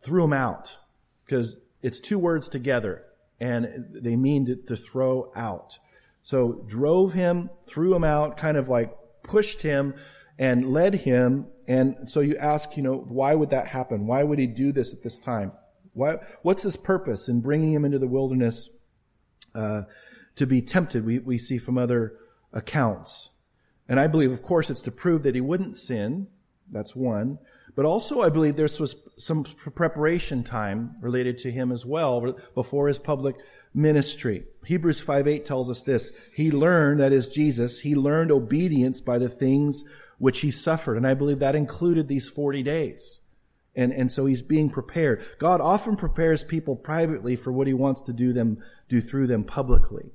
[0.03, 0.77] threw him out
[1.25, 3.03] because it's two words together
[3.39, 5.79] and they mean to, to throw out.
[6.21, 9.95] So drove him, threw him out, kind of like pushed him
[10.37, 11.47] and led him.
[11.67, 14.05] And so you ask, you know, why would that happen?
[14.05, 15.51] Why would he do this at this time?
[15.93, 18.69] Why, what's his purpose in bringing him into the wilderness?
[19.55, 19.83] Uh,
[20.35, 22.15] to be tempted, we, we see from other
[22.53, 23.29] accounts.
[23.87, 26.27] And I believe, of course, it's to prove that he wouldn't sin.
[26.71, 27.39] That's one.
[27.75, 32.87] But also, I believe there was some preparation time related to him as well before
[32.87, 33.35] his public
[33.73, 34.45] ministry.
[34.65, 36.11] Hebrews 5 8 tells us this.
[36.33, 39.83] He learned, that is Jesus, he learned obedience by the things
[40.17, 40.97] which he suffered.
[40.97, 43.19] And I believe that included these 40 days.
[43.75, 45.23] And, and so he's being prepared.
[45.37, 49.43] God often prepares people privately for what he wants to do them, do through them
[49.43, 50.11] publicly.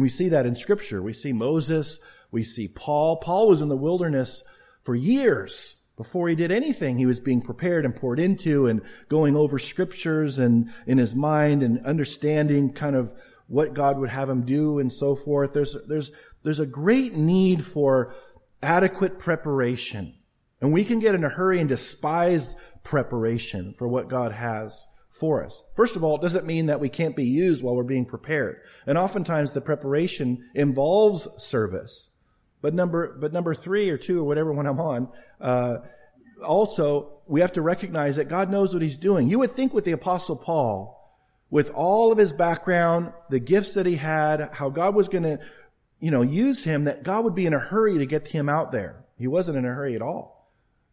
[0.00, 1.02] We see that in scripture.
[1.02, 1.98] We see Moses.
[2.30, 3.16] We see Paul.
[3.16, 4.42] Paul was in the wilderness
[4.82, 6.96] for years before he did anything.
[6.96, 11.62] He was being prepared and poured into and going over scriptures and in his mind
[11.62, 13.12] and understanding kind of
[13.48, 15.52] what God would have him do and so forth.
[15.52, 18.14] There's, there's, there's a great need for
[18.62, 20.14] adequate preparation.
[20.60, 24.86] And we can get in a hurry and despise preparation for what God has
[25.20, 25.62] for us.
[25.76, 28.60] First of all, it doesn't mean that we can't be used while we're being prepared.
[28.86, 32.08] And oftentimes the preparation involves service.
[32.62, 35.08] But number, but number three or two or whatever one I'm on,
[35.40, 35.78] uh,
[36.44, 39.28] also we have to recognize that God knows what He's doing.
[39.28, 40.96] You would think with the Apostle Paul,
[41.50, 45.38] with all of his background, the gifts that he had, how God was going to,
[45.98, 48.72] you know, use him, that God would be in a hurry to get him out
[48.72, 49.04] there.
[49.18, 50.40] He wasn't in a hurry at all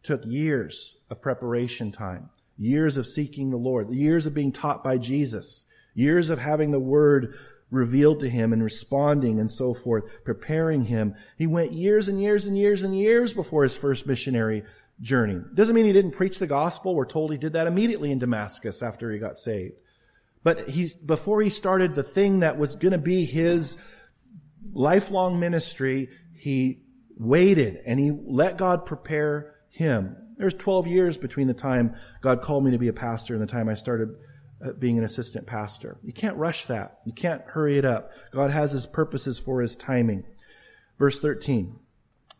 [0.02, 4.98] took years of preparation time, years of seeking the Lord, years of being taught by
[4.98, 7.34] Jesus, years of having the word
[7.70, 11.14] revealed to him and responding and so forth, preparing him.
[11.36, 14.64] He went years and years and years and years before his first missionary
[15.00, 15.40] journey.
[15.54, 16.94] Doesn't mean he didn't preach the gospel.
[16.94, 19.74] We're told he did that immediately in Damascus after he got saved.
[20.42, 23.76] But he's, before he started the thing that was going to be his
[24.72, 26.80] lifelong ministry, he
[27.16, 30.16] waited and he let God prepare him.
[30.38, 33.46] There's 12 years between the time God called me to be a pastor and the
[33.46, 34.10] time I started
[34.64, 35.98] uh, being an assistant pastor.
[36.02, 37.00] You can't rush that.
[37.04, 38.10] You can't hurry it up.
[38.32, 40.24] God has his purposes for his timing.
[40.98, 41.76] Verse 13.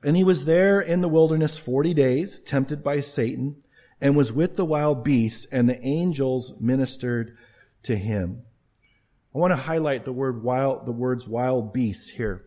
[0.04, 3.56] And he was there in the wilderness 40 days, tempted by Satan,
[4.00, 7.36] and was with the wild beasts, and the angels ministered
[7.82, 8.42] to him.
[9.34, 12.44] I want to highlight the word wild, the words wild beasts here.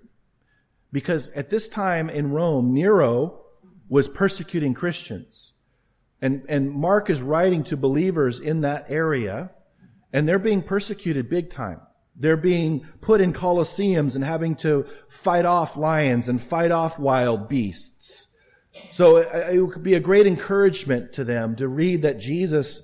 [0.94, 3.42] Because at this time in Rome, Nero
[3.92, 5.52] was persecuting Christians.
[6.22, 9.52] And, and Mark is writing to believers in that area,
[10.14, 11.82] and they're being persecuted big time.
[12.16, 17.50] They're being put in colosseums and having to fight off lions and fight off wild
[17.50, 18.28] beasts.
[18.92, 22.82] So uh, it, it could be a great encouragement to them to read that Jesus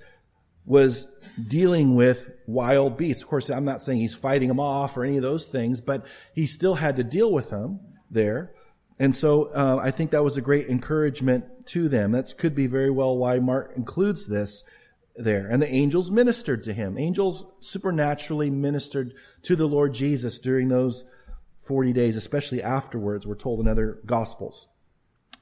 [0.66, 1.08] was
[1.48, 3.24] dealing with wild beasts.
[3.24, 6.06] Of course, I'm not saying he's fighting them off or any of those things, but
[6.34, 7.80] he still had to deal with them
[8.12, 8.52] there.
[9.00, 12.14] And so uh, I think that was a great encouragement to them.
[12.14, 14.64] That could be very well why Mark includes this
[15.16, 15.48] there.
[15.48, 16.98] And the angels ministered to him.
[16.98, 21.04] Angels supernaturally ministered to the Lord Jesus during those
[21.60, 24.68] 40 days, especially afterwards, we're told in other gospels.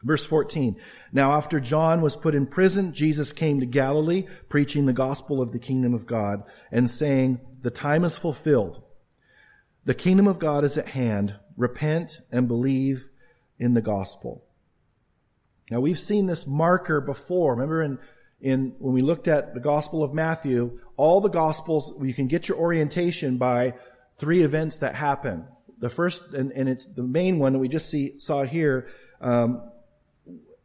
[0.03, 0.75] Verse 14.
[1.13, 5.51] Now after John was put in prison, Jesus came to Galilee, preaching the gospel of
[5.51, 8.83] the kingdom of God and saying, the time is fulfilled.
[9.85, 11.35] The kingdom of God is at hand.
[11.57, 13.09] Repent and believe
[13.59, 14.43] in the gospel.
[15.71, 17.53] Now we've seen this marker before.
[17.53, 17.99] Remember in,
[18.41, 22.47] in, when we looked at the gospel of Matthew, all the gospels, you can get
[22.47, 23.73] your orientation by
[24.17, 25.45] three events that happen.
[25.79, 28.87] The first, and, and it's the main one that we just see, saw here,
[29.21, 29.61] um,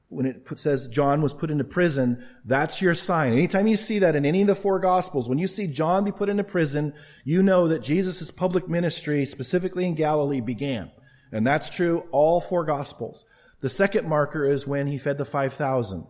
[0.09, 3.33] when it put, says John was put into prison, that's your sign.
[3.33, 6.11] Anytime you see that in any of the four gospels, when you see John be
[6.12, 6.92] put into prison,
[7.24, 10.90] you know that Jesus' public ministry, specifically in Galilee, began.
[11.33, 13.25] And that's true all four gospels.
[13.61, 16.07] The second marker is when he fed the 5,000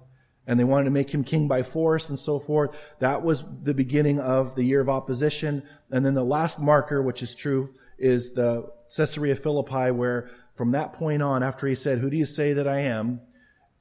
[0.46, 2.76] and they wanted to make him king by force and so forth.
[3.00, 5.62] That was the beginning of the year of opposition.
[5.90, 10.92] And then the last marker, which is true, is the Caesarea Philippi where from that
[10.92, 13.20] point on, after he said, who do you say that I am?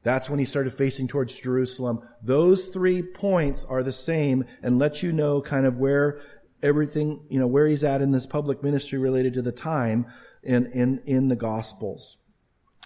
[0.03, 2.01] That's when he started facing towards Jerusalem.
[2.21, 6.21] Those three points are the same and let you know kind of where
[6.63, 10.05] everything, you know, where he's at in this public ministry related to the time
[10.43, 12.17] in, in, in the Gospels.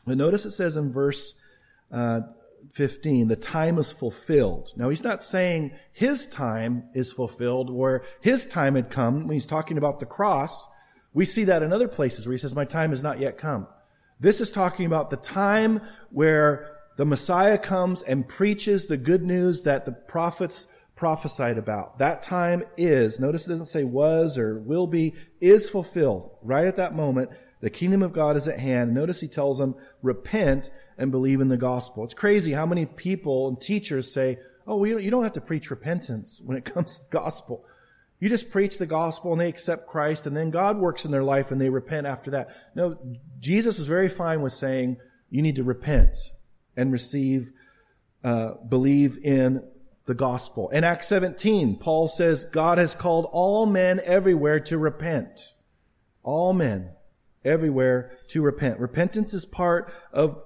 [0.06, 1.34] But notice it says in verse
[1.92, 2.22] uh,
[2.74, 4.72] 15, the time is fulfilled.
[4.76, 9.28] Now he's not saying his time is fulfilled where his time had come.
[9.28, 10.68] When he's talking about the cross,
[11.14, 13.68] we see that in other places where he says, my time has not yet come.
[14.20, 19.64] This is talking about the time where the Messiah comes and preaches the good news
[19.64, 22.00] that the prophets prophesied about.
[22.00, 26.78] That time is, notice it doesn't say was or will be, is fulfilled right at
[26.78, 27.32] that moment.
[27.62, 28.94] The kingdom of God is at hand.
[28.94, 32.04] Notice he tells them, repent and believe in the gospel.
[32.04, 35.72] It's crazy how many people and teachers say, oh, well, you don't have to preach
[35.72, 37.66] repentance when it comes to gospel.
[38.20, 41.24] You just preach the gospel and they accept Christ and then God works in their
[41.24, 42.50] life and they repent after that.
[42.76, 42.98] No,
[43.40, 44.98] Jesus was very fine with saying,
[45.30, 46.16] you need to repent
[46.78, 47.52] and receive
[48.24, 49.62] uh, believe in
[50.06, 50.70] the gospel.
[50.70, 55.54] In Acts 17, Paul says God has called all men everywhere to repent.
[56.24, 56.92] All men
[57.46, 58.80] everywhere to repent.
[58.80, 60.42] Repentance is part of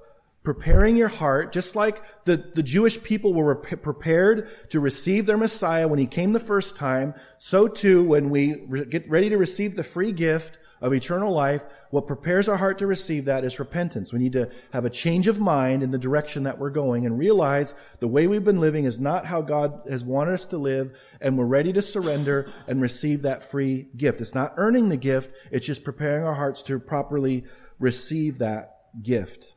[0.48, 5.90] preparing your heart, just like the, the Jewish people were prepared to receive their Messiah
[5.90, 9.76] when he came the first time, so too when we re- get ready to receive
[9.76, 14.14] the free gift of eternal life, what prepares our heart to receive that is repentance.
[14.14, 17.20] We need to have a change of mind in the direction that we're going and
[17.20, 20.98] realize the way we've been living is not how God has wanted us to live,
[21.20, 24.22] and we're ready to surrender and receive that free gift.
[24.22, 27.44] It's not earning the gift, it's just preparing our hearts to properly
[27.80, 29.56] receive that gift.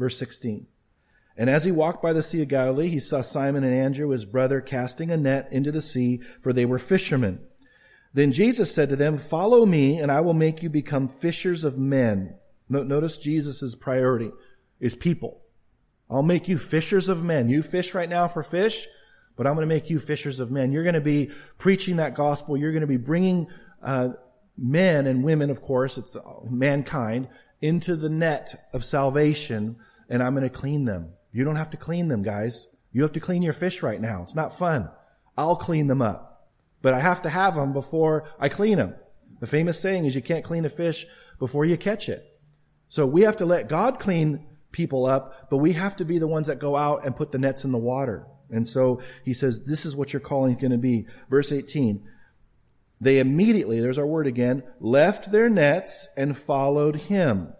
[0.00, 0.66] Verse 16.
[1.36, 4.24] And as he walked by the Sea of Galilee, he saw Simon and Andrew, his
[4.24, 7.40] brother, casting a net into the sea, for they were fishermen.
[8.14, 11.78] Then Jesus said to them, Follow me, and I will make you become fishers of
[11.78, 12.34] men.
[12.70, 14.32] Notice Jesus' priority
[14.80, 15.42] is people.
[16.08, 17.50] I'll make you fishers of men.
[17.50, 18.88] You fish right now for fish,
[19.36, 20.72] but I'm going to make you fishers of men.
[20.72, 22.56] You're going to be preaching that gospel.
[22.56, 23.48] You're going to be bringing
[23.82, 24.10] uh,
[24.56, 26.16] men and women, of course, it's
[26.48, 27.28] mankind,
[27.60, 29.76] into the net of salvation,
[30.10, 31.14] and I'm going to clean them.
[31.32, 32.66] You don't have to clean them, guys.
[32.92, 34.22] You have to clean your fish right now.
[34.22, 34.90] It's not fun.
[35.38, 36.30] I'll clean them up
[36.82, 38.94] but I have to have them before I clean them.
[39.40, 41.06] The famous saying is you can't clean a fish
[41.38, 42.26] before you catch it.
[42.88, 46.26] So we have to let God clean people up, but we have to be the
[46.26, 48.26] ones that go out and put the nets in the water.
[48.50, 51.06] And so he says, this is what your calling is going to be.
[51.28, 52.06] Verse 18.
[53.00, 57.54] They immediately, there's our word again, left their nets and followed him.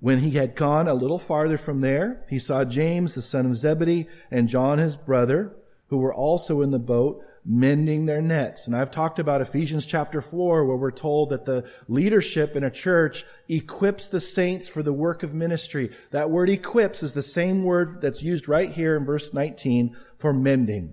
[0.00, 3.56] When he had gone a little farther from there, he saw James, the son of
[3.56, 5.56] Zebedee, and John, his brother,
[5.88, 8.66] who were also in the boat, mending their nets.
[8.66, 12.70] And I've talked about Ephesians chapter 4 where we're told that the leadership in a
[12.70, 15.90] church equips the saints for the work of ministry.
[16.10, 20.32] That word equips is the same word that's used right here in verse 19 for
[20.32, 20.92] mending.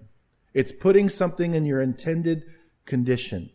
[0.53, 2.43] It's putting something in your intended
[2.85, 3.49] condition.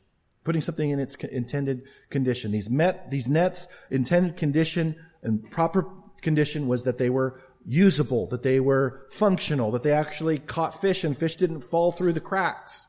[0.44, 2.52] Putting something in its intended condition.
[2.52, 5.86] These met, these nets, intended condition and proper
[6.22, 11.04] condition was that they were usable, that they were functional, that they actually caught fish
[11.04, 12.88] and fish didn't fall through the cracks.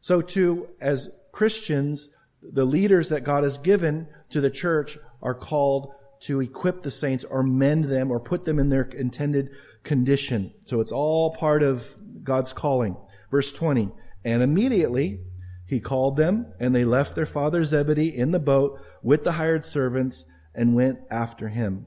[0.00, 2.08] So too, as Christians,
[2.42, 7.24] the leaders that God has given to the church are called to equip the saints
[7.24, 9.50] or mend them or put them in their intended
[9.82, 10.52] condition.
[10.64, 12.96] So it's all part of God's calling.
[13.30, 13.90] Verse 20.
[14.24, 15.20] And immediately
[15.66, 19.66] he called them and they left their father Zebedee in the boat with the hired
[19.66, 21.86] servants and went after him.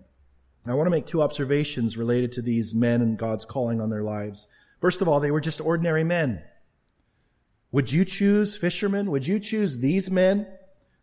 [0.65, 3.89] Now, I want to make two observations related to these men and God's calling on
[3.89, 4.47] their lives.
[4.81, 6.43] First of all, they were just ordinary men.
[7.71, 9.11] Would you choose fishermen?
[9.11, 10.47] Would you choose these men?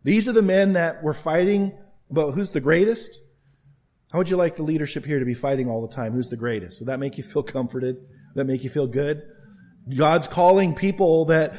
[0.03, 1.73] These are the men that were fighting
[2.09, 3.21] about who's the greatest?
[4.11, 6.13] How would you like the leadership here to be fighting all the time?
[6.13, 6.79] Who's the greatest?
[6.79, 7.95] Would that make you feel comforted?
[7.97, 9.23] Would that make you feel good?
[9.93, 11.55] God's calling people that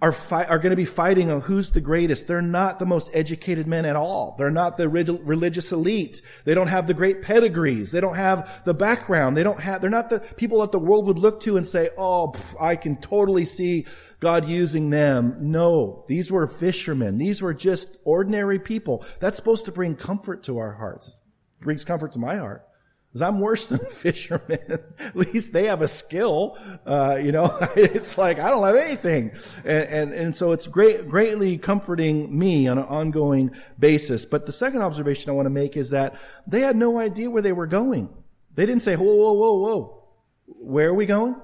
[0.00, 2.26] are fi- are going to be fighting on who's the greatest.
[2.26, 4.36] They're not the most educated men at all.
[4.38, 6.22] They're not the religious elite.
[6.44, 7.90] They don't have the great pedigrees.
[7.90, 9.36] They don't have the background.
[9.36, 9.80] They don't have.
[9.80, 12.76] They're not the people that the world would look to and say, "Oh, pff, I
[12.76, 13.86] can totally see
[14.20, 15.36] God using them.
[15.40, 17.18] No, these were fishermen.
[17.18, 19.04] These were just ordinary people.
[19.20, 21.20] That's supposed to bring comfort to our hearts.
[21.60, 22.67] It brings comfort to my heart.
[23.08, 24.80] Because I'm worse than fishermen.
[24.98, 26.58] At least they have a skill.
[26.86, 29.32] Uh, you know, it's like I don't have anything,
[29.64, 34.24] and, and and so it's great, greatly comforting me on an ongoing basis.
[34.26, 36.14] But the second observation I want to make is that
[36.46, 38.10] they had no idea where they were going.
[38.54, 39.98] They didn't say, "Whoa, whoa, whoa, whoa,
[40.46, 41.36] where are we going?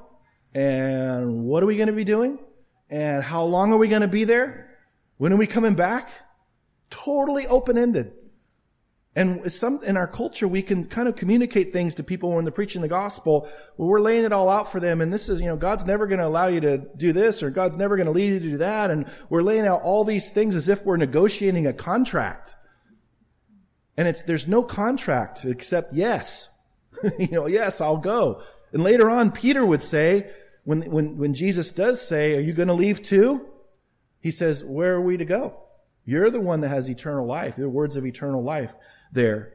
[0.54, 2.38] And what are we going to be doing?
[2.88, 4.78] And how long are we going to be there?
[5.16, 6.10] When are we coming back?
[6.90, 8.12] Totally open ended.
[9.16, 12.50] And some, in our culture, we can kind of communicate things to people when they're
[12.50, 13.48] preaching the gospel.
[13.76, 15.00] Well, we're laying it all out for them.
[15.00, 17.50] And this is, you know, God's never going to allow you to do this or
[17.50, 18.90] God's never going to lead you to do that.
[18.90, 22.56] And we're laying out all these things as if we're negotiating a contract.
[23.96, 26.48] And it's, there's no contract except yes.
[27.18, 28.42] you know, yes, I'll go.
[28.72, 30.28] And later on, Peter would say,
[30.64, 33.46] when, when, when Jesus does say, Are you going to leave too?
[34.20, 35.60] He says, Where are we to go?
[36.04, 38.74] You're the one that has eternal life, the words of eternal life
[39.14, 39.52] there.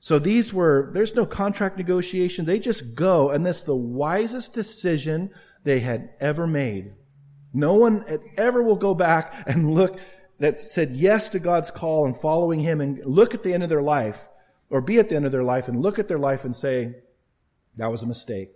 [0.00, 2.44] So these were, there's no contract negotiation.
[2.44, 5.30] They just go, and that's the wisest decision
[5.62, 6.92] they had ever made.
[7.54, 8.04] No one
[8.36, 9.98] ever will go back and look
[10.40, 13.68] that said yes to God's call and following Him and look at the end of
[13.68, 14.28] their life
[14.68, 16.96] or be at the end of their life and look at their life and say,
[17.76, 18.50] that was a mistake.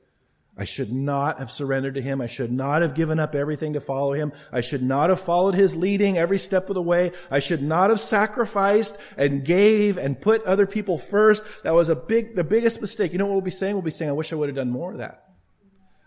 [0.59, 2.21] I should not have surrendered to him.
[2.21, 4.33] I should not have given up everything to follow him.
[4.51, 7.13] I should not have followed his leading every step of the way.
[7.31, 11.45] I should not have sacrificed and gave and put other people first.
[11.63, 13.13] That was a big, the biggest mistake.
[13.13, 13.75] You know what we'll be saying?
[13.75, 15.29] We'll be saying, I wish I would have done more of that.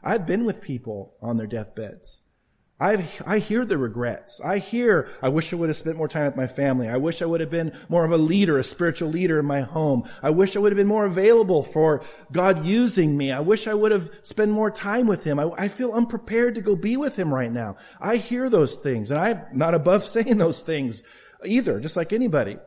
[0.03, 2.19] I've been with people on their deathbeds.
[2.81, 4.41] I've, I hear the regrets.
[4.41, 6.89] I hear, I wish I would have spent more time with my family.
[6.89, 9.61] I wish I would have been more of a leader, a spiritual leader in my
[9.61, 10.09] home.
[10.23, 13.31] I wish I would have been more available for God using me.
[13.31, 15.39] I wish I would have spent more time with Him.
[15.39, 17.75] I, I feel unprepared to go be with Him right now.
[17.99, 21.03] I hear those things and I'm not above saying those things
[21.45, 22.57] either, just like anybody.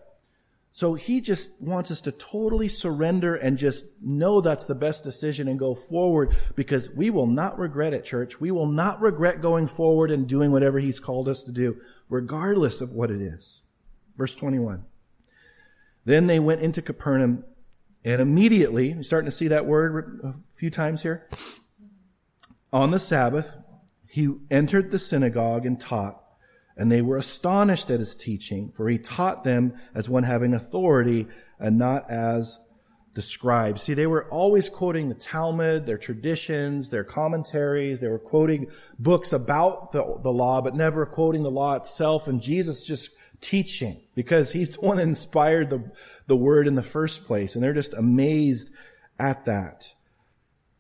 [0.74, 5.46] So he just wants us to totally surrender and just know that's the best decision
[5.46, 8.40] and go forward because we will not regret it, church.
[8.40, 12.80] We will not regret going forward and doing whatever he's called us to do, regardless
[12.80, 13.62] of what it is.
[14.16, 14.84] Verse 21.
[16.06, 17.44] Then they went into Capernaum
[18.04, 21.28] and immediately, you're starting to see that word a few times here.
[22.72, 23.54] On the Sabbath,
[24.08, 26.23] he entered the synagogue and taught
[26.76, 31.28] and they were astonished at his teaching, for he taught them as one having authority
[31.58, 32.58] and not as
[33.14, 33.82] the scribes.
[33.82, 38.00] See, they were always quoting the Talmud, their traditions, their commentaries.
[38.00, 38.66] They were quoting
[38.98, 42.26] books about the, the law, but never quoting the law itself.
[42.26, 43.10] And Jesus just
[43.40, 45.92] teaching because he's the one that inspired the,
[46.26, 47.54] the word in the first place.
[47.54, 48.70] And they're just amazed
[49.18, 49.94] at that.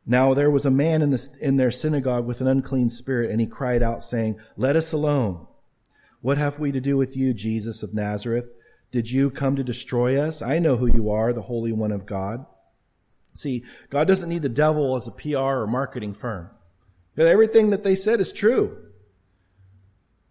[0.06, 3.40] Now there was a man in, the, in their synagogue with an unclean spirit, and
[3.40, 5.46] he cried out, saying, Let us alone.
[6.24, 8.46] What have we to do with you, Jesus of Nazareth?
[8.90, 10.40] Did you come to destroy us?
[10.40, 12.46] I know who you are, the Holy One of God.
[13.34, 16.48] See, God doesn't need the devil as a PR or marketing firm.
[17.18, 18.74] Everything that they said is true.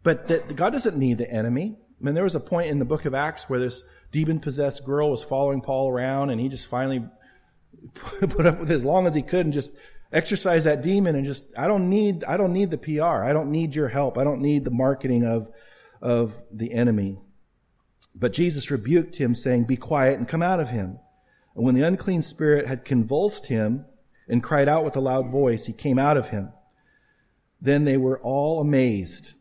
[0.01, 1.75] But that God doesn't need the enemy.
[1.77, 4.83] I mean, there was a point in the book of Acts where this demon possessed
[4.83, 7.05] girl was following Paul around and he just finally
[7.93, 9.71] put up with it as long as he could and just
[10.11, 13.23] exorcise that demon and just, I don't need, I don't need the PR.
[13.23, 14.17] I don't need your help.
[14.17, 15.51] I don't need the marketing of
[16.03, 17.17] of the enemy.
[18.13, 20.99] But Jesus rebuked him, saying, Be quiet and come out of him.
[21.55, 23.85] And when the unclean spirit had convulsed him
[24.27, 26.51] and cried out with a loud voice, he came out of him.
[27.59, 29.33] Then they were all amazed,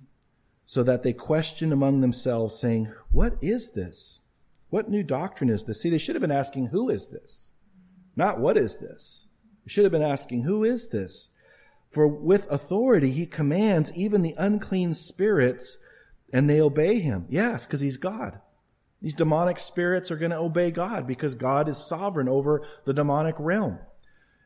[0.65, 4.21] so that they questioned among themselves, saying, What is this?
[4.71, 5.83] What new doctrine is this?
[5.83, 7.51] See, they should have been asking, Who is this?
[8.15, 9.27] Not what is this?
[9.65, 11.29] They should have been asking, Who is this?
[11.91, 15.77] For with authority he commands even the unclean spirits
[16.33, 17.27] and they obey him.
[17.29, 18.41] Yes, because he's God.
[19.01, 23.35] These demonic spirits are going to obey God because God is sovereign over the demonic
[23.39, 23.81] realm.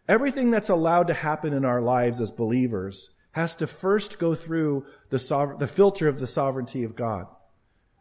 [0.09, 4.87] Everything that's allowed to happen in our lives as believers has to first go through
[5.11, 7.27] the, the filter of the sovereignty of God.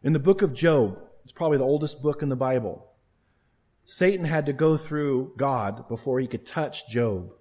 [0.02, 2.86] In the book of Job, it's probably the oldest book in the Bible.
[3.84, 7.32] Satan had to go through God before he could touch Job.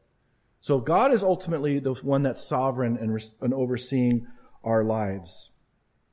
[0.60, 4.28] So God is ultimately the one that's sovereign and, and overseeing
[4.64, 5.52] our lives.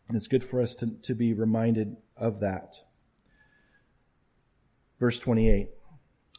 [0.08, 2.76] And it's good for us to, to be reminded of that.
[4.98, 5.68] Verse 28.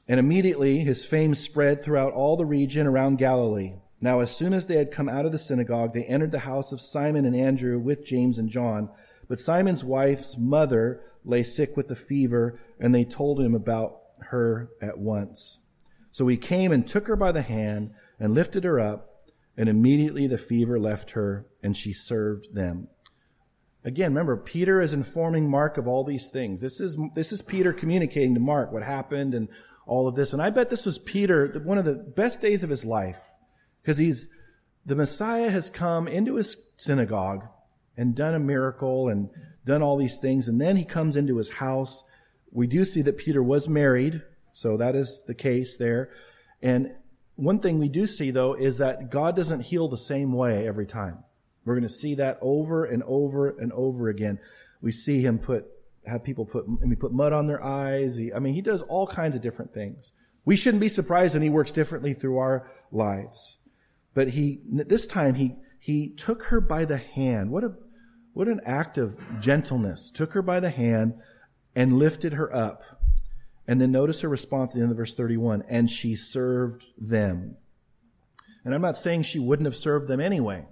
[0.07, 3.73] And immediately his fame spread throughout all the region around Galilee.
[4.01, 6.73] Now, as soon as they had come out of the synagogue, they entered the house
[6.73, 8.89] of Simon and Andrew with James and John.
[9.29, 14.69] But Simon's wife's mother lay sick with a fever, and they told him about her
[14.81, 15.59] at once.
[16.11, 20.27] So he came and took her by the hand and lifted her up, and immediately
[20.27, 22.89] the fever left her, and she served them.
[23.85, 26.61] Again, remember, Peter is informing Mark of all these things.
[26.61, 29.49] This is, this is Peter communicating to Mark what happened and
[29.85, 30.31] all of this.
[30.31, 33.19] And I bet this was Peter, one of the best days of his life.
[33.81, 34.29] Because he's,
[34.85, 37.45] the Messiah has come into his synagogue
[37.97, 39.29] and done a miracle and
[39.65, 40.47] done all these things.
[40.47, 42.03] And then he comes into his house.
[42.51, 44.21] We do see that Peter was married.
[44.53, 46.09] So that is the case there.
[46.61, 46.93] And
[47.35, 50.85] one thing we do see though is that God doesn't heal the same way every
[50.85, 51.23] time.
[51.65, 54.39] We're going to see that over and over and over again.
[54.81, 55.65] We see him put,
[56.05, 58.17] have people put, I mean, put mud on their eyes.
[58.17, 60.11] He, I mean, he does all kinds of different things.
[60.45, 63.57] We shouldn't be surprised when he works differently through our lives.
[64.13, 67.49] But he, this time he, he took her by the hand.
[67.51, 67.73] What a,
[68.33, 70.11] what an act of gentleness.
[70.11, 71.13] Took her by the hand
[71.75, 72.83] and lifted her up.
[73.67, 75.63] And then notice her response at the end of verse 31.
[75.69, 77.55] And she served them.
[78.65, 80.67] And I'm not saying she wouldn't have served them anyway.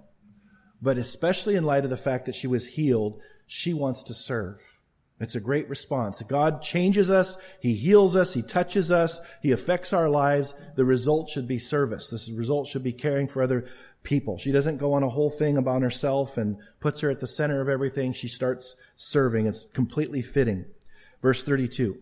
[0.82, 4.60] But especially in light of the fact that she was healed, she wants to serve.
[5.20, 6.20] It's a great response.
[6.22, 7.36] God changes us.
[7.60, 8.34] He heals us.
[8.34, 9.20] He touches us.
[9.40, 10.56] He affects our lives.
[10.74, 12.08] The result should be service.
[12.08, 13.68] The result should be caring for other
[14.02, 14.36] people.
[14.36, 17.60] She doesn't go on a whole thing about herself and puts her at the center
[17.60, 18.12] of everything.
[18.12, 19.46] She starts serving.
[19.46, 20.64] It's completely fitting.
[21.22, 21.98] Verse 32.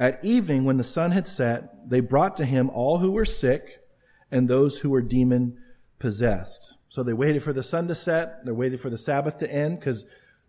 [0.00, 3.84] At evening, when the sun had set, they brought to him all who were sick
[4.30, 5.58] and those who were demon
[5.98, 6.76] possessed.
[6.92, 8.44] So they waited for the sun to set.
[8.44, 10.04] They waited for the Sabbath to end because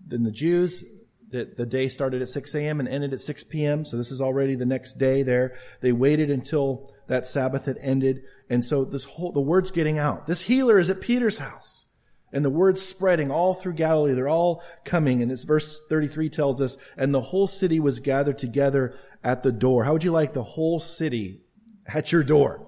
[0.06, 0.84] then the Jews,
[1.30, 2.82] the, the day started at 6 a.m.
[2.82, 3.86] and ended at 6 p.m.
[3.86, 5.56] So this is already the next day there.
[5.80, 8.24] They waited until that Sabbath had ended.
[8.50, 10.28] And so this whole, the word's getting out.
[10.28, 11.86] This healer is at Peter's house.
[12.34, 14.14] And the word's spreading all through Galilee.
[14.14, 15.22] They're all coming.
[15.22, 19.54] And it's verse 33 tells us, and the whole city was gathered together at the
[19.54, 19.86] door.
[19.86, 21.40] How would you like the whole city
[21.88, 22.68] at your door?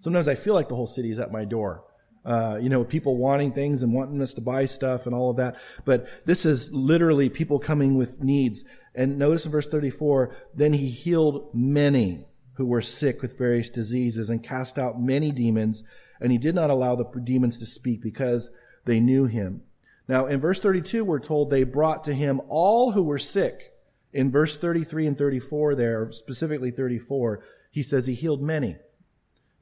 [0.00, 1.84] Sometimes I feel like the whole city is at my door.
[2.24, 5.36] Uh, you know, people wanting things and wanting us to buy stuff and all of
[5.36, 5.56] that.
[5.84, 8.62] But this is literally people coming with needs.
[8.94, 14.30] And notice in verse 34, then he healed many who were sick with various diseases
[14.30, 15.82] and cast out many demons.
[16.20, 18.50] And he did not allow the demons to speak because
[18.84, 19.62] they knew him.
[20.08, 23.72] Now, in verse 32, we're told they brought to him all who were sick.
[24.12, 28.76] In verse 33 and 34 there, specifically 34, he says he healed many.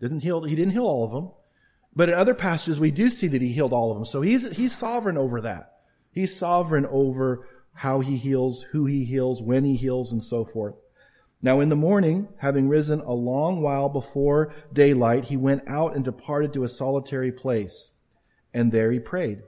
[0.01, 1.31] Didn't heal, he didn't heal all of them.
[1.95, 4.05] But in other passages, we do see that he healed all of them.
[4.05, 5.73] So he's, he's sovereign over that.
[6.13, 10.75] He's sovereign over how he heals, who he heals, when he heals, and so forth.
[11.43, 16.05] Now in the morning, having risen a long while before daylight, he went out and
[16.05, 17.91] departed to a solitary place.
[18.53, 19.41] And there he prayed.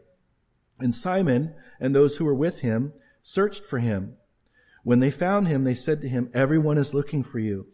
[0.78, 4.16] And Simon and those who were with him searched for him.
[4.84, 7.66] When they found him, they said to him, Everyone is looking for you.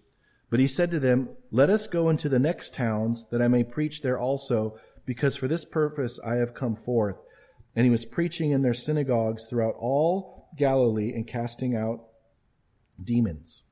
[0.51, 3.65] But he said to them, Let us go into the next towns, that I may
[3.65, 7.17] preach there also, because for this purpose I have come forth.
[7.75, 12.05] And he was preaching in their synagogues throughout all Galilee and casting out
[13.03, 13.63] demons.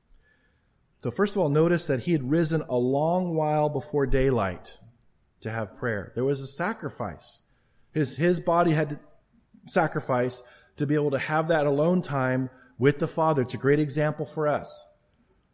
[1.03, 4.79] So, first of all, notice that he had risen a long while before daylight
[5.41, 6.11] to have prayer.
[6.15, 7.41] There was a sacrifice.
[7.93, 8.99] His, his body had to
[9.67, 10.41] sacrifice
[10.77, 13.43] to be able to have that alone time with the Father.
[13.43, 14.85] It's a great example for us.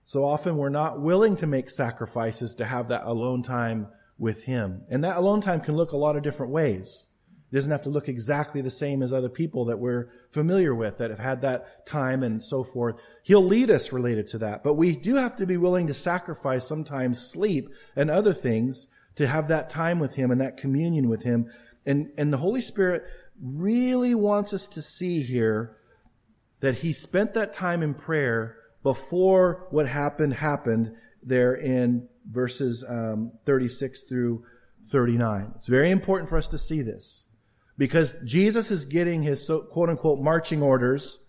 [0.06, 3.88] So often we're not willing to make sacrifices to have that alone time
[4.18, 4.84] with Him.
[4.90, 7.08] And that alone time can look a lot of different ways.
[7.52, 10.98] It doesn't have to look exactly the same as other people that we're familiar with
[10.98, 12.96] that have had that time and so forth.
[13.22, 14.64] He'll lead us related to that.
[14.64, 18.88] But we do have to be willing to sacrifice sometimes sleep and other things
[19.18, 21.52] to have that time with Him and that communion with Him.
[21.86, 23.04] And, and the Holy Spirit
[23.42, 25.78] really wants us to see here
[26.60, 33.32] that He spent that time in prayer before what happened happened there in verses um,
[33.46, 34.44] 36 through
[34.90, 35.54] 39.
[35.56, 37.24] It's very important for us to see this
[37.78, 41.20] because Jesus is getting his so, quote unquote marching orders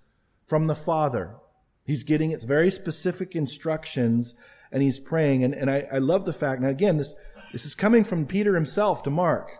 [0.46, 1.36] from the Father.
[1.84, 4.34] He's getting its very specific instructions
[4.72, 5.44] and he's praying.
[5.44, 7.14] And, and I, I love the fact, now again, this,
[7.52, 9.50] this is coming from Peter himself to Mark.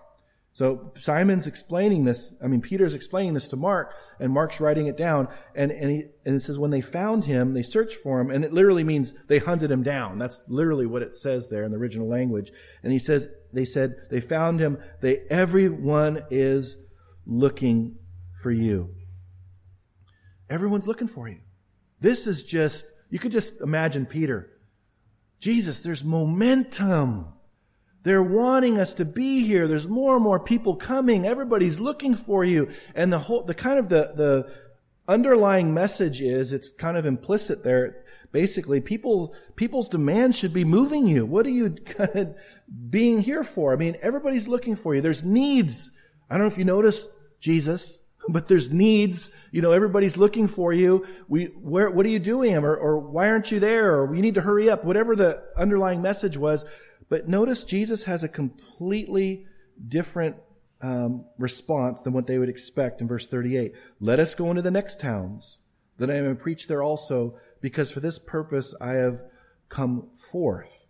[0.54, 2.32] So Simon's explaining this.
[2.42, 5.26] I mean, Peter's explaining this to Mark, and Mark's writing it down.
[5.52, 8.44] And, and, he, and it says, when they found him, they searched for him, and
[8.44, 10.18] it literally means they hunted him down.
[10.18, 12.52] That's literally what it says there in the original language.
[12.84, 14.78] And he says, they said, they found him.
[15.00, 16.76] They, everyone is
[17.26, 17.96] looking
[18.40, 18.94] for you.
[20.48, 21.40] Everyone's looking for you.
[22.00, 24.52] This is just, you could just imagine Peter.
[25.40, 27.33] Jesus, there's momentum.
[28.04, 29.66] They're wanting us to be here.
[29.66, 31.26] There's more and more people coming.
[31.26, 32.70] Everybody's looking for you.
[32.94, 34.52] And the whole, the kind of the, the
[35.08, 38.04] underlying message is, it's kind of implicit there.
[38.30, 41.24] Basically, people, people's demands should be moving you.
[41.24, 41.76] What are you
[42.90, 43.72] being here for?
[43.72, 45.00] I mean, everybody's looking for you.
[45.00, 45.90] There's needs.
[46.28, 47.08] I don't know if you notice
[47.40, 49.30] Jesus, but there's needs.
[49.50, 51.06] You know, everybody's looking for you.
[51.26, 52.54] We, where, what are you doing?
[52.54, 53.94] Or, or why aren't you there?
[53.94, 54.84] Or we need to hurry up.
[54.84, 56.66] Whatever the underlying message was,
[57.08, 59.46] but notice Jesus has a completely
[59.88, 60.36] different
[60.80, 63.72] um, response than what they would expect in verse 38.
[64.00, 65.58] Let us go into the next towns,
[65.98, 69.22] that I may preach there also, because for this purpose I have
[69.68, 70.86] come forth.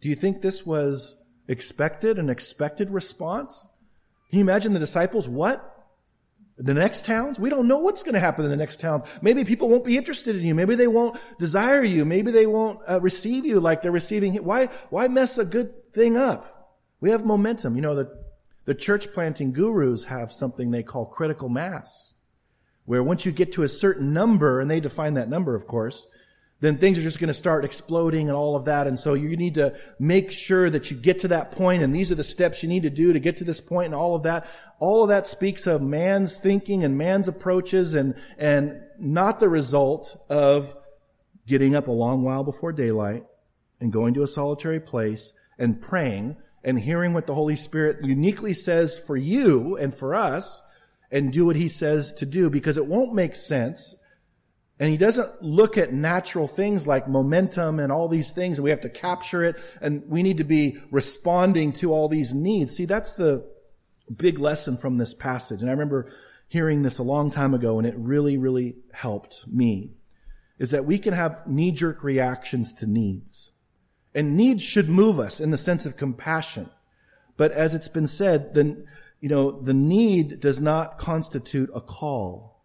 [0.00, 3.68] Do you think this was expected, an expected response?
[4.30, 5.28] Can you imagine the disciples?
[5.28, 5.79] What?
[6.62, 7.38] The next towns?
[7.38, 9.02] We don't know what's going to happen in the next town.
[9.22, 10.54] Maybe people won't be interested in you.
[10.54, 12.04] Maybe they won't desire you.
[12.04, 14.34] Maybe they won't uh, receive you like they're receiving.
[14.36, 16.78] Why, why mess a good thing up?
[17.00, 17.76] We have momentum.
[17.76, 18.18] You know, the,
[18.66, 22.12] the church planting gurus have something they call critical mass,
[22.84, 26.06] where once you get to a certain number, and they define that number, of course,
[26.60, 28.86] then things are just going to start exploding and all of that.
[28.86, 32.12] And so you need to make sure that you get to that point and these
[32.12, 34.24] are the steps you need to do to get to this point and all of
[34.24, 34.46] that.
[34.78, 40.22] All of that speaks of man's thinking and man's approaches and, and not the result
[40.28, 40.76] of
[41.46, 43.24] getting up a long while before daylight
[43.80, 48.52] and going to a solitary place and praying and hearing what the Holy Spirit uniquely
[48.52, 50.62] says for you and for us
[51.10, 53.94] and do what he says to do because it won't make sense
[54.80, 58.70] and he doesn't look at natural things like momentum and all these things, and we
[58.70, 62.74] have to capture it, and we need to be responding to all these needs.
[62.74, 63.46] See, that's the
[64.16, 65.60] big lesson from this passage.
[65.60, 66.10] And I remember
[66.48, 69.90] hearing this a long time ago, and it really, really helped me.
[70.58, 73.52] Is that we can have knee jerk reactions to needs.
[74.14, 76.70] And needs should move us in the sense of compassion.
[77.36, 78.86] But as it's been said, then,
[79.20, 82.59] you know, the need does not constitute a call.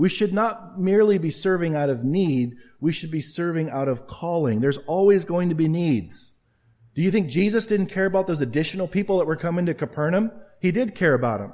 [0.00, 2.56] We should not merely be serving out of need.
[2.80, 4.60] We should be serving out of calling.
[4.60, 6.32] There's always going to be needs.
[6.94, 10.32] Do you think Jesus didn't care about those additional people that were coming to Capernaum?
[10.58, 11.52] He did care about them.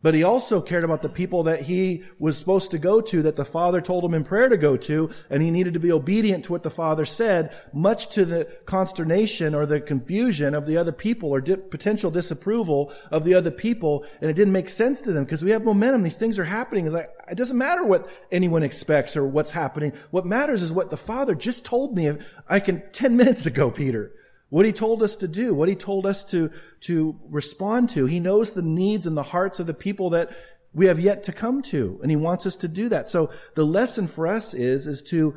[0.00, 3.34] But he also cared about the people that he was supposed to go to, that
[3.34, 6.44] the Father told him in prayer to go to, and he needed to be obedient
[6.44, 10.92] to what the Father said, much to the consternation or the confusion of the other
[10.92, 14.04] people or di- potential disapproval of the other people.
[14.20, 16.04] And it didn't make sense to them because we have momentum.
[16.04, 16.86] These things are happening.
[16.86, 19.92] It's like, it doesn't matter what anyone expects or what's happening.
[20.12, 22.12] What matters is what the Father just told me.
[22.48, 24.12] I can 10 minutes ago, Peter.
[24.50, 28.06] What he told us to do, what he told us to, to respond to.
[28.06, 30.30] He knows the needs and the hearts of the people that
[30.72, 33.08] we have yet to come to, and he wants us to do that.
[33.08, 35.36] So the lesson for us is, is to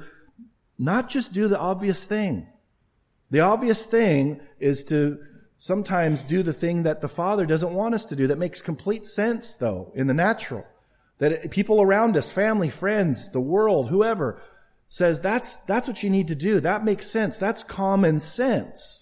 [0.78, 2.47] not just do the obvious thing.
[3.30, 5.20] The obvious thing is to
[5.57, 8.28] sometimes do the thing that the Father doesn't want us to do.
[8.28, 10.66] That makes complete sense, though, in the natural.
[11.20, 14.41] That people around us, family, friends, the world, whoever,
[14.88, 16.59] says that's, that's what you need to do.
[16.59, 17.38] That makes sense.
[17.38, 19.01] That's common sense.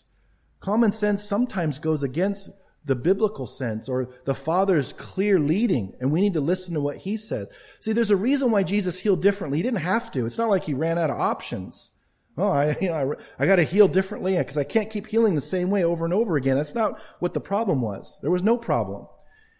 [0.59, 2.49] Common sense sometimes goes against
[2.85, 6.97] the biblical sense or the Father's clear leading, and we need to listen to what
[6.97, 7.47] He says.
[7.79, 9.59] See, there's a reason why Jesus healed differently.
[9.59, 10.25] He didn't have to.
[10.25, 11.91] It's not like He ran out of options.
[12.37, 15.35] Oh, I, you know, I, I got to heal differently because I can't keep healing
[15.35, 16.55] the same way over and over again.
[16.55, 18.17] That's not what the problem was.
[18.21, 19.07] There was no problem.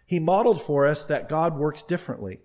[0.06, 2.40] He modeled for us that God works differently.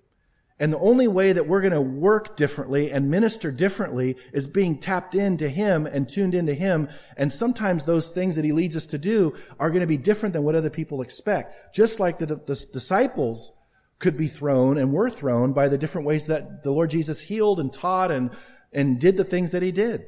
[0.58, 4.80] And the only way that we're going to work differently and minister differently is being
[4.80, 6.88] tapped into Him and tuned into Him.
[7.18, 10.32] And sometimes those things that He leads us to do are going to be different
[10.32, 11.76] than what other people expect.
[11.76, 13.52] Just like the, the disciples
[14.00, 17.60] could be thrown and were thrown by the different ways that the Lord Jesus healed
[17.60, 18.32] and taught and,
[18.72, 20.06] and did the things that He did.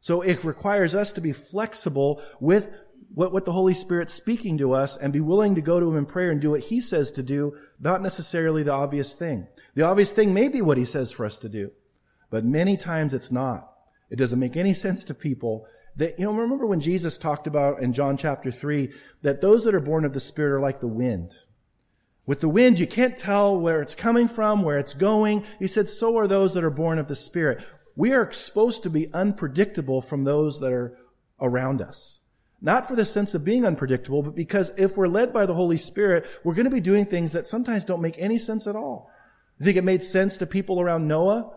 [0.00, 2.70] So it requires us to be flexible with
[3.14, 5.96] what, what the Holy Spirit's speaking to us and be willing to go to Him
[5.96, 9.46] in prayer and do what He says to do, not necessarily the obvious thing.
[9.78, 11.70] The obvious thing may be what he says for us to do,
[12.30, 13.72] but many times it's not.
[14.10, 15.66] It doesn't make any sense to people.
[15.94, 18.90] That, you know, remember when Jesus talked about in John chapter 3
[19.22, 21.32] that those that are born of the Spirit are like the wind.
[22.26, 25.44] With the wind, you can't tell where it's coming from, where it's going.
[25.60, 27.64] He said, so are those that are born of the Spirit.
[27.94, 30.98] We are supposed to be unpredictable from those that are
[31.40, 32.18] around us.
[32.60, 35.76] Not for the sense of being unpredictable, but because if we're led by the Holy
[35.76, 39.10] Spirit, we're going to be doing things that sometimes don't make any sense at all.
[39.58, 41.52] You think it made sense to people around Noah?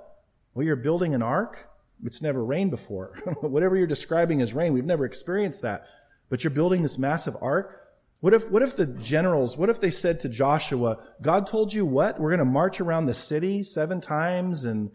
[0.53, 1.69] Well, you're building an ark.
[2.03, 3.15] It's never rained before.
[3.41, 5.85] Whatever you're describing as rain, we've never experienced that.
[6.29, 7.79] But you're building this massive ark.
[8.19, 11.85] What if, what if the generals, what if they said to Joshua, God told you
[11.85, 12.19] what?
[12.19, 14.91] We're going to march around the city seven times and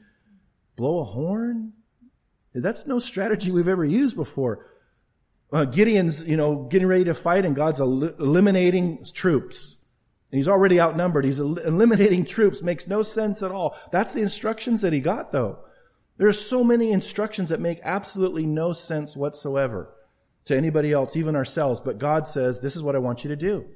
[0.76, 1.72] blow a horn?
[2.54, 4.66] That's no strategy we've ever used before.
[5.52, 9.76] Uh, Gideon's, you know, getting ready to fight and God's el- eliminating troops.
[10.32, 11.24] And he's already outnumbered.
[11.24, 12.62] He's eliminating troops.
[12.62, 13.76] Makes no sense at all.
[13.92, 15.60] That's the instructions that he got, though.
[16.18, 19.94] There are so many instructions that make absolutely no sense whatsoever
[20.46, 21.80] to anybody else, even ourselves.
[21.80, 23.66] But God says, this is what I want you to do.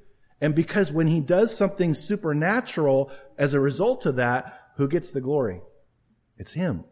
[0.41, 5.21] And because when he does something supernatural as a result of that, who gets the
[5.21, 5.61] glory?
[6.39, 6.85] It's him.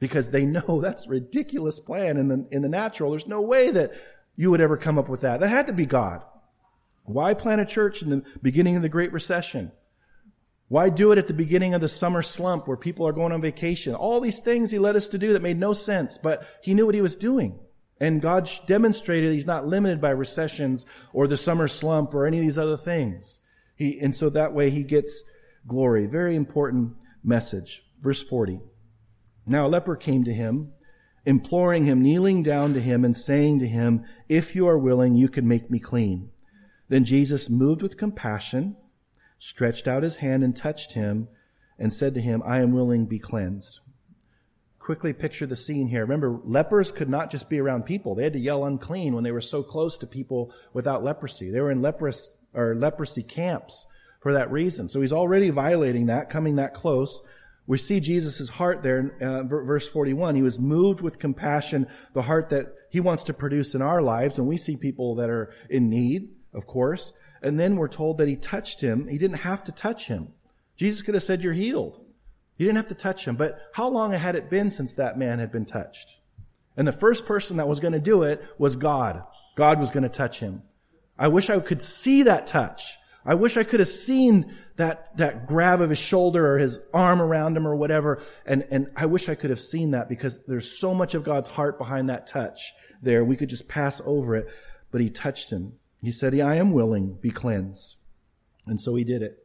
[0.00, 3.12] Because they know that's ridiculous plan in the, in the natural.
[3.12, 3.92] There's no way that
[4.36, 5.40] you would ever come up with that.
[5.40, 6.22] That had to be God.
[7.04, 9.72] Why plant a church in the beginning of the Great Recession?
[10.68, 13.40] Why do it at the beginning of the summer slump where people are going on
[13.40, 13.94] vacation?
[13.94, 16.86] All these things he led us to do that made no sense, but he knew
[16.86, 17.58] what he was doing.
[18.00, 22.44] And God demonstrated he's not limited by recessions or the summer slump or any of
[22.44, 23.38] these other things.
[23.76, 25.22] He, and so that way he gets
[25.66, 26.06] glory.
[26.06, 27.84] Very important message.
[28.00, 28.60] Verse 40.
[29.46, 30.72] Now a leper came to him,
[31.26, 35.28] imploring him, kneeling down to him and saying to him, If you are willing, you
[35.28, 36.30] can make me clean.
[36.88, 38.76] Then Jesus, moved with compassion,
[39.38, 41.28] stretched out his hand and touched him
[41.78, 43.80] and said to him, I am willing, be cleansed.
[44.78, 46.02] Quickly picture the scene here.
[46.02, 48.14] Remember, lepers could not just be around people.
[48.14, 51.50] They had to yell unclean when they were so close to people without leprosy.
[51.50, 53.84] They were in leprous, or leprosy camps
[54.20, 54.88] for that reason.
[54.88, 57.20] So he's already violating that, coming that close.
[57.66, 60.36] We see Jesus' heart there in uh, verse 41.
[60.36, 64.38] He was moved with compassion, the heart that he wants to produce in our lives.
[64.38, 67.12] And we see people that are in need of course.
[67.42, 69.06] And then we're told that he touched him.
[69.06, 70.32] He didn't have to touch him.
[70.76, 72.00] Jesus could have said, You're healed.
[72.56, 73.36] He didn't have to touch him.
[73.36, 76.14] But how long had it been since that man had been touched?
[76.76, 79.22] And the first person that was going to do it was God.
[79.56, 80.62] God was going to touch him.
[81.18, 82.96] I wish I could see that touch.
[83.24, 87.20] I wish I could have seen that, that grab of his shoulder or his arm
[87.20, 88.22] around him or whatever.
[88.44, 91.48] And, and I wish I could have seen that because there's so much of God's
[91.48, 92.72] heart behind that touch
[93.02, 93.24] there.
[93.24, 94.46] We could just pass over it,
[94.90, 95.74] but he touched him.
[96.02, 97.96] He said, I am willing, be cleansed.
[98.66, 99.42] And so he did it.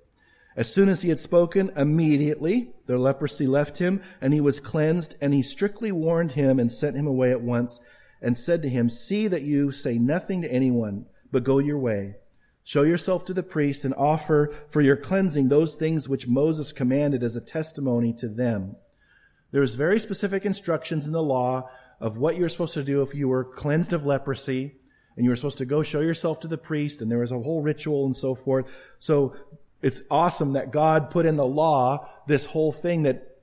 [0.56, 5.16] As soon as he had spoken, immediately the leprosy left him and he was cleansed
[5.22, 7.80] and he strictly warned him and sent him away at once
[8.22, 12.16] and said to him, see that you say nothing to anyone, but go your way.
[12.64, 17.24] Show yourself to the priest and offer for your cleansing those things which Moses commanded
[17.24, 18.76] as a testimony to them.
[19.51, 23.28] There's very specific instructions in the law of what you're supposed to do if you
[23.28, 24.76] were cleansed of leprosy
[25.16, 27.39] and you were supposed to go show yourself to the priest and there was a
[27.39, 28.66] whole ritual and so forth.
[28.99, 29.36] So
[29.82, 33.39] it's awesome that God put in the law this whole thing that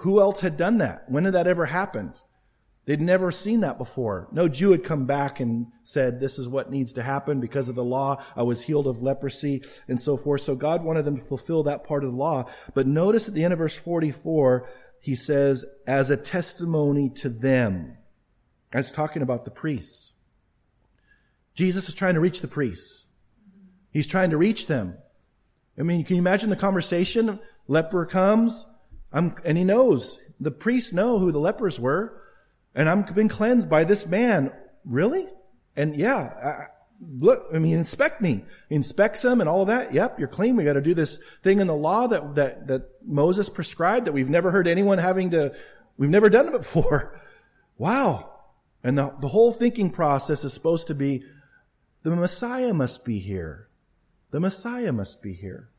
[0.00, 1.10] who else had done that?
[1.10, 2.20] When had that ever happened?
[2.88, 4.28] They'd never seen that before.
[4.32, 7.74] No Jew had come back and said, this is what needs to happen because of
[7.74, 8.24] the law.
[8.34, 10.40] I was healed of leprosy and so forth.
[10.40, 12.50] So God wanted them to fulfill that part of the law.
[12.72, 14.70] But notice at the end of verse 44,
[15.00, 17.98] he says, as a testimony to them.
[18.70, 20.14] That's talking about the priests.
[21.52, 23.08] Jesus is trying to reach the priests.
[23.90, 24.96] He's trying to reach them.
[25.78, 27.38] I mean, can you imagine the conversation?
[27.66, 28.66] Leper comes,
[29.12, 30.18] I'm, and he knows.
[30.40, 32.14] The priests know who the lepers were.
[32.74, 34.52] And I'm been cleansed by this man.
[34.84, 35.26] Really?
[35.76, 36.64] And yeah, I,
[37.00, 38.44] look, I mean, inspect me.
[38.68, 39.92] He inspects him and all of that.
[39.92, 40.56] Yep, you're clean.
[40.56, 44.12] We got to do this thing in the law that, that, that Moses prescribed that
[44.12, 45.54] we've never heard anyone having to,
[45.96, 47.20] we've never done it before.
[47.80, 48.38] Wow.
[48.82, 51.22] And the, the whole thinking process is supposed to be
[52.02, 53.68] the Messiah must be here.
[54.32, 55.70] The Messiah must be here.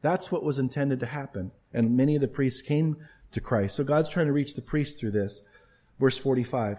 [0.00, 1.50] That's what was intended to happen.
[1.72, 2.96] And many of the priests came
[3.32, 3.76] to Christ.
[3.76, 5.42] So God's trying to reach the priests through this.
[5.98, 6.78] Verse 45.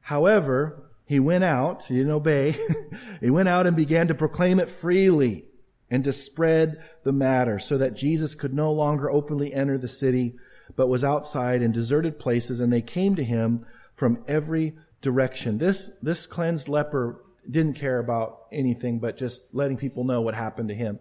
[0.00, 2.56] However, he went out, he didn't obey,
[3.20, 5.46] he went out and began to proclaim it freely
[5.90, 10.36] and to spread the matter so that Jesus could no longer openly enter the city,
[10.76, 13.64] but was outside in deserted places and they came to him
[13.94, 15.58] from every direction.
[15.58, 20.68] This, this cleansed leper didn't care about anything but just letting people know what happened
[20.68, 20.98] to him.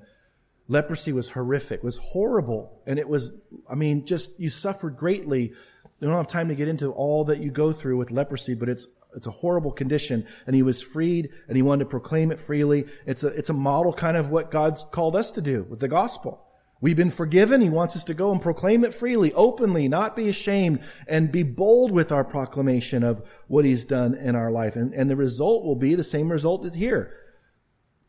[0.69, 2.81] Leprosy was horrific, was horrible.
[2.85, 3.31] And it was,
[3.69, 5.53] I mean, just, you suffered greatly
[5.99, 8.69] we don't have time to get into all that you go through with leprosy, but
[8.69, 10.27] it's it's a horrible condition.
[10.45, 12.85] And he was freed and he wanted to proclaim it freely.
[13.05, 15.87] It's a it's a model kind of what God's called us to do with the
[15.87, 16.43] gospel.
[16.79, 17.61] We've been forgiven.
[17.61, 21.41] He wants us to go and proclaim it freely, openly, not be ashamed, and be
[21.41, 24.75] bold with our proclamation of what he's done in our life.
[24.75, 27.11] And, and the result will be the same result as here.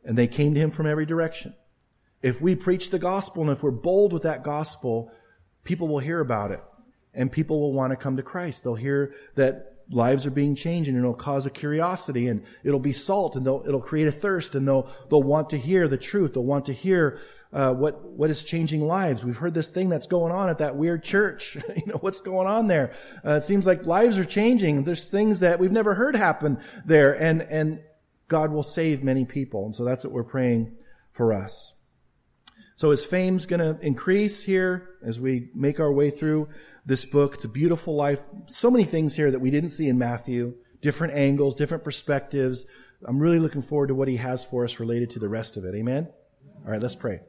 [0.04, 1.54] And they came to him from every direction.
[2.20, 5.10] If we preach the gospel and if we're bold with that gospel,
[5.64, 6.62] people will hear about it
[7.14, 8.64] and people will want to come to Christ.
[8.64, 12.92] They'll hear that lives are being changed and it'll cause a curiosity and it'll be
[12.92, 16.34] salt and it'll create a thirst and they'll, they'll want to hear the truth.
[16.34, 17.20] They'll want to hear
[17.52, 19.24] uh, what what is changing lives.
[19.24, 21.56] We've heard this thing that's going on at that weird church.
[21.76, 22.92] you know what's going on there?
[23.24, 24.84] Uh, it seems like lives are changing.
[24.84, 27.80] There's things that we've never heard happen there, and and
[28.28, 29.64] God will save many people.
[29.64, 30.76] And so that's what we're praying
[31.10, 31.72] for us.
[32.76, 36.48] So his fame's going to increase here as we make our way through
[36.88, 37.34] this book.
[37.34, 38.20] It's a beautiful life.
[38.46, 42.64] So many things here that we didn't see in Matthew, different angles, different perspectives.
[43.06, 45.66] I'm really looking forward to what he has for us related to the rest of
[45.66, 45.74] it.
[45.74, 46.08] Amen?
[46.64, 47.20] All right, let's pray.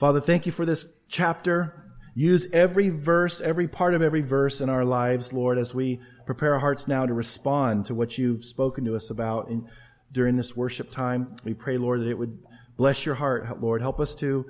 [0.00, 1.94] Father, thank you for this chapter.
[2.16, 6.54] Use every verse, every part of every verse in our lives, Lord, as we prepare
[6.54, 9.64] our hearts now to respond to what you've spoken to us about in,
[10.10, 11.36] during this worship time.
[11.44, 12.36] We pray, Lord, that it would
[12.76, 13.80] bless your heart, Lord.
[13.80, 14.44] Help us to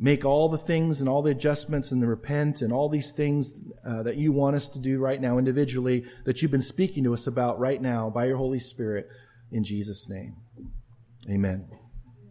[0.00, 3.52] make all the things and all the adjustments and the repent and all these things
[3.86, 7.12] uh, that you want us to do right now individually that you've been speaking to
[7.12, 9.06] us about right now by your Holy Spirit
[9.52, 10.36] in Jesus' name.
[11.28, 11.79] Amen.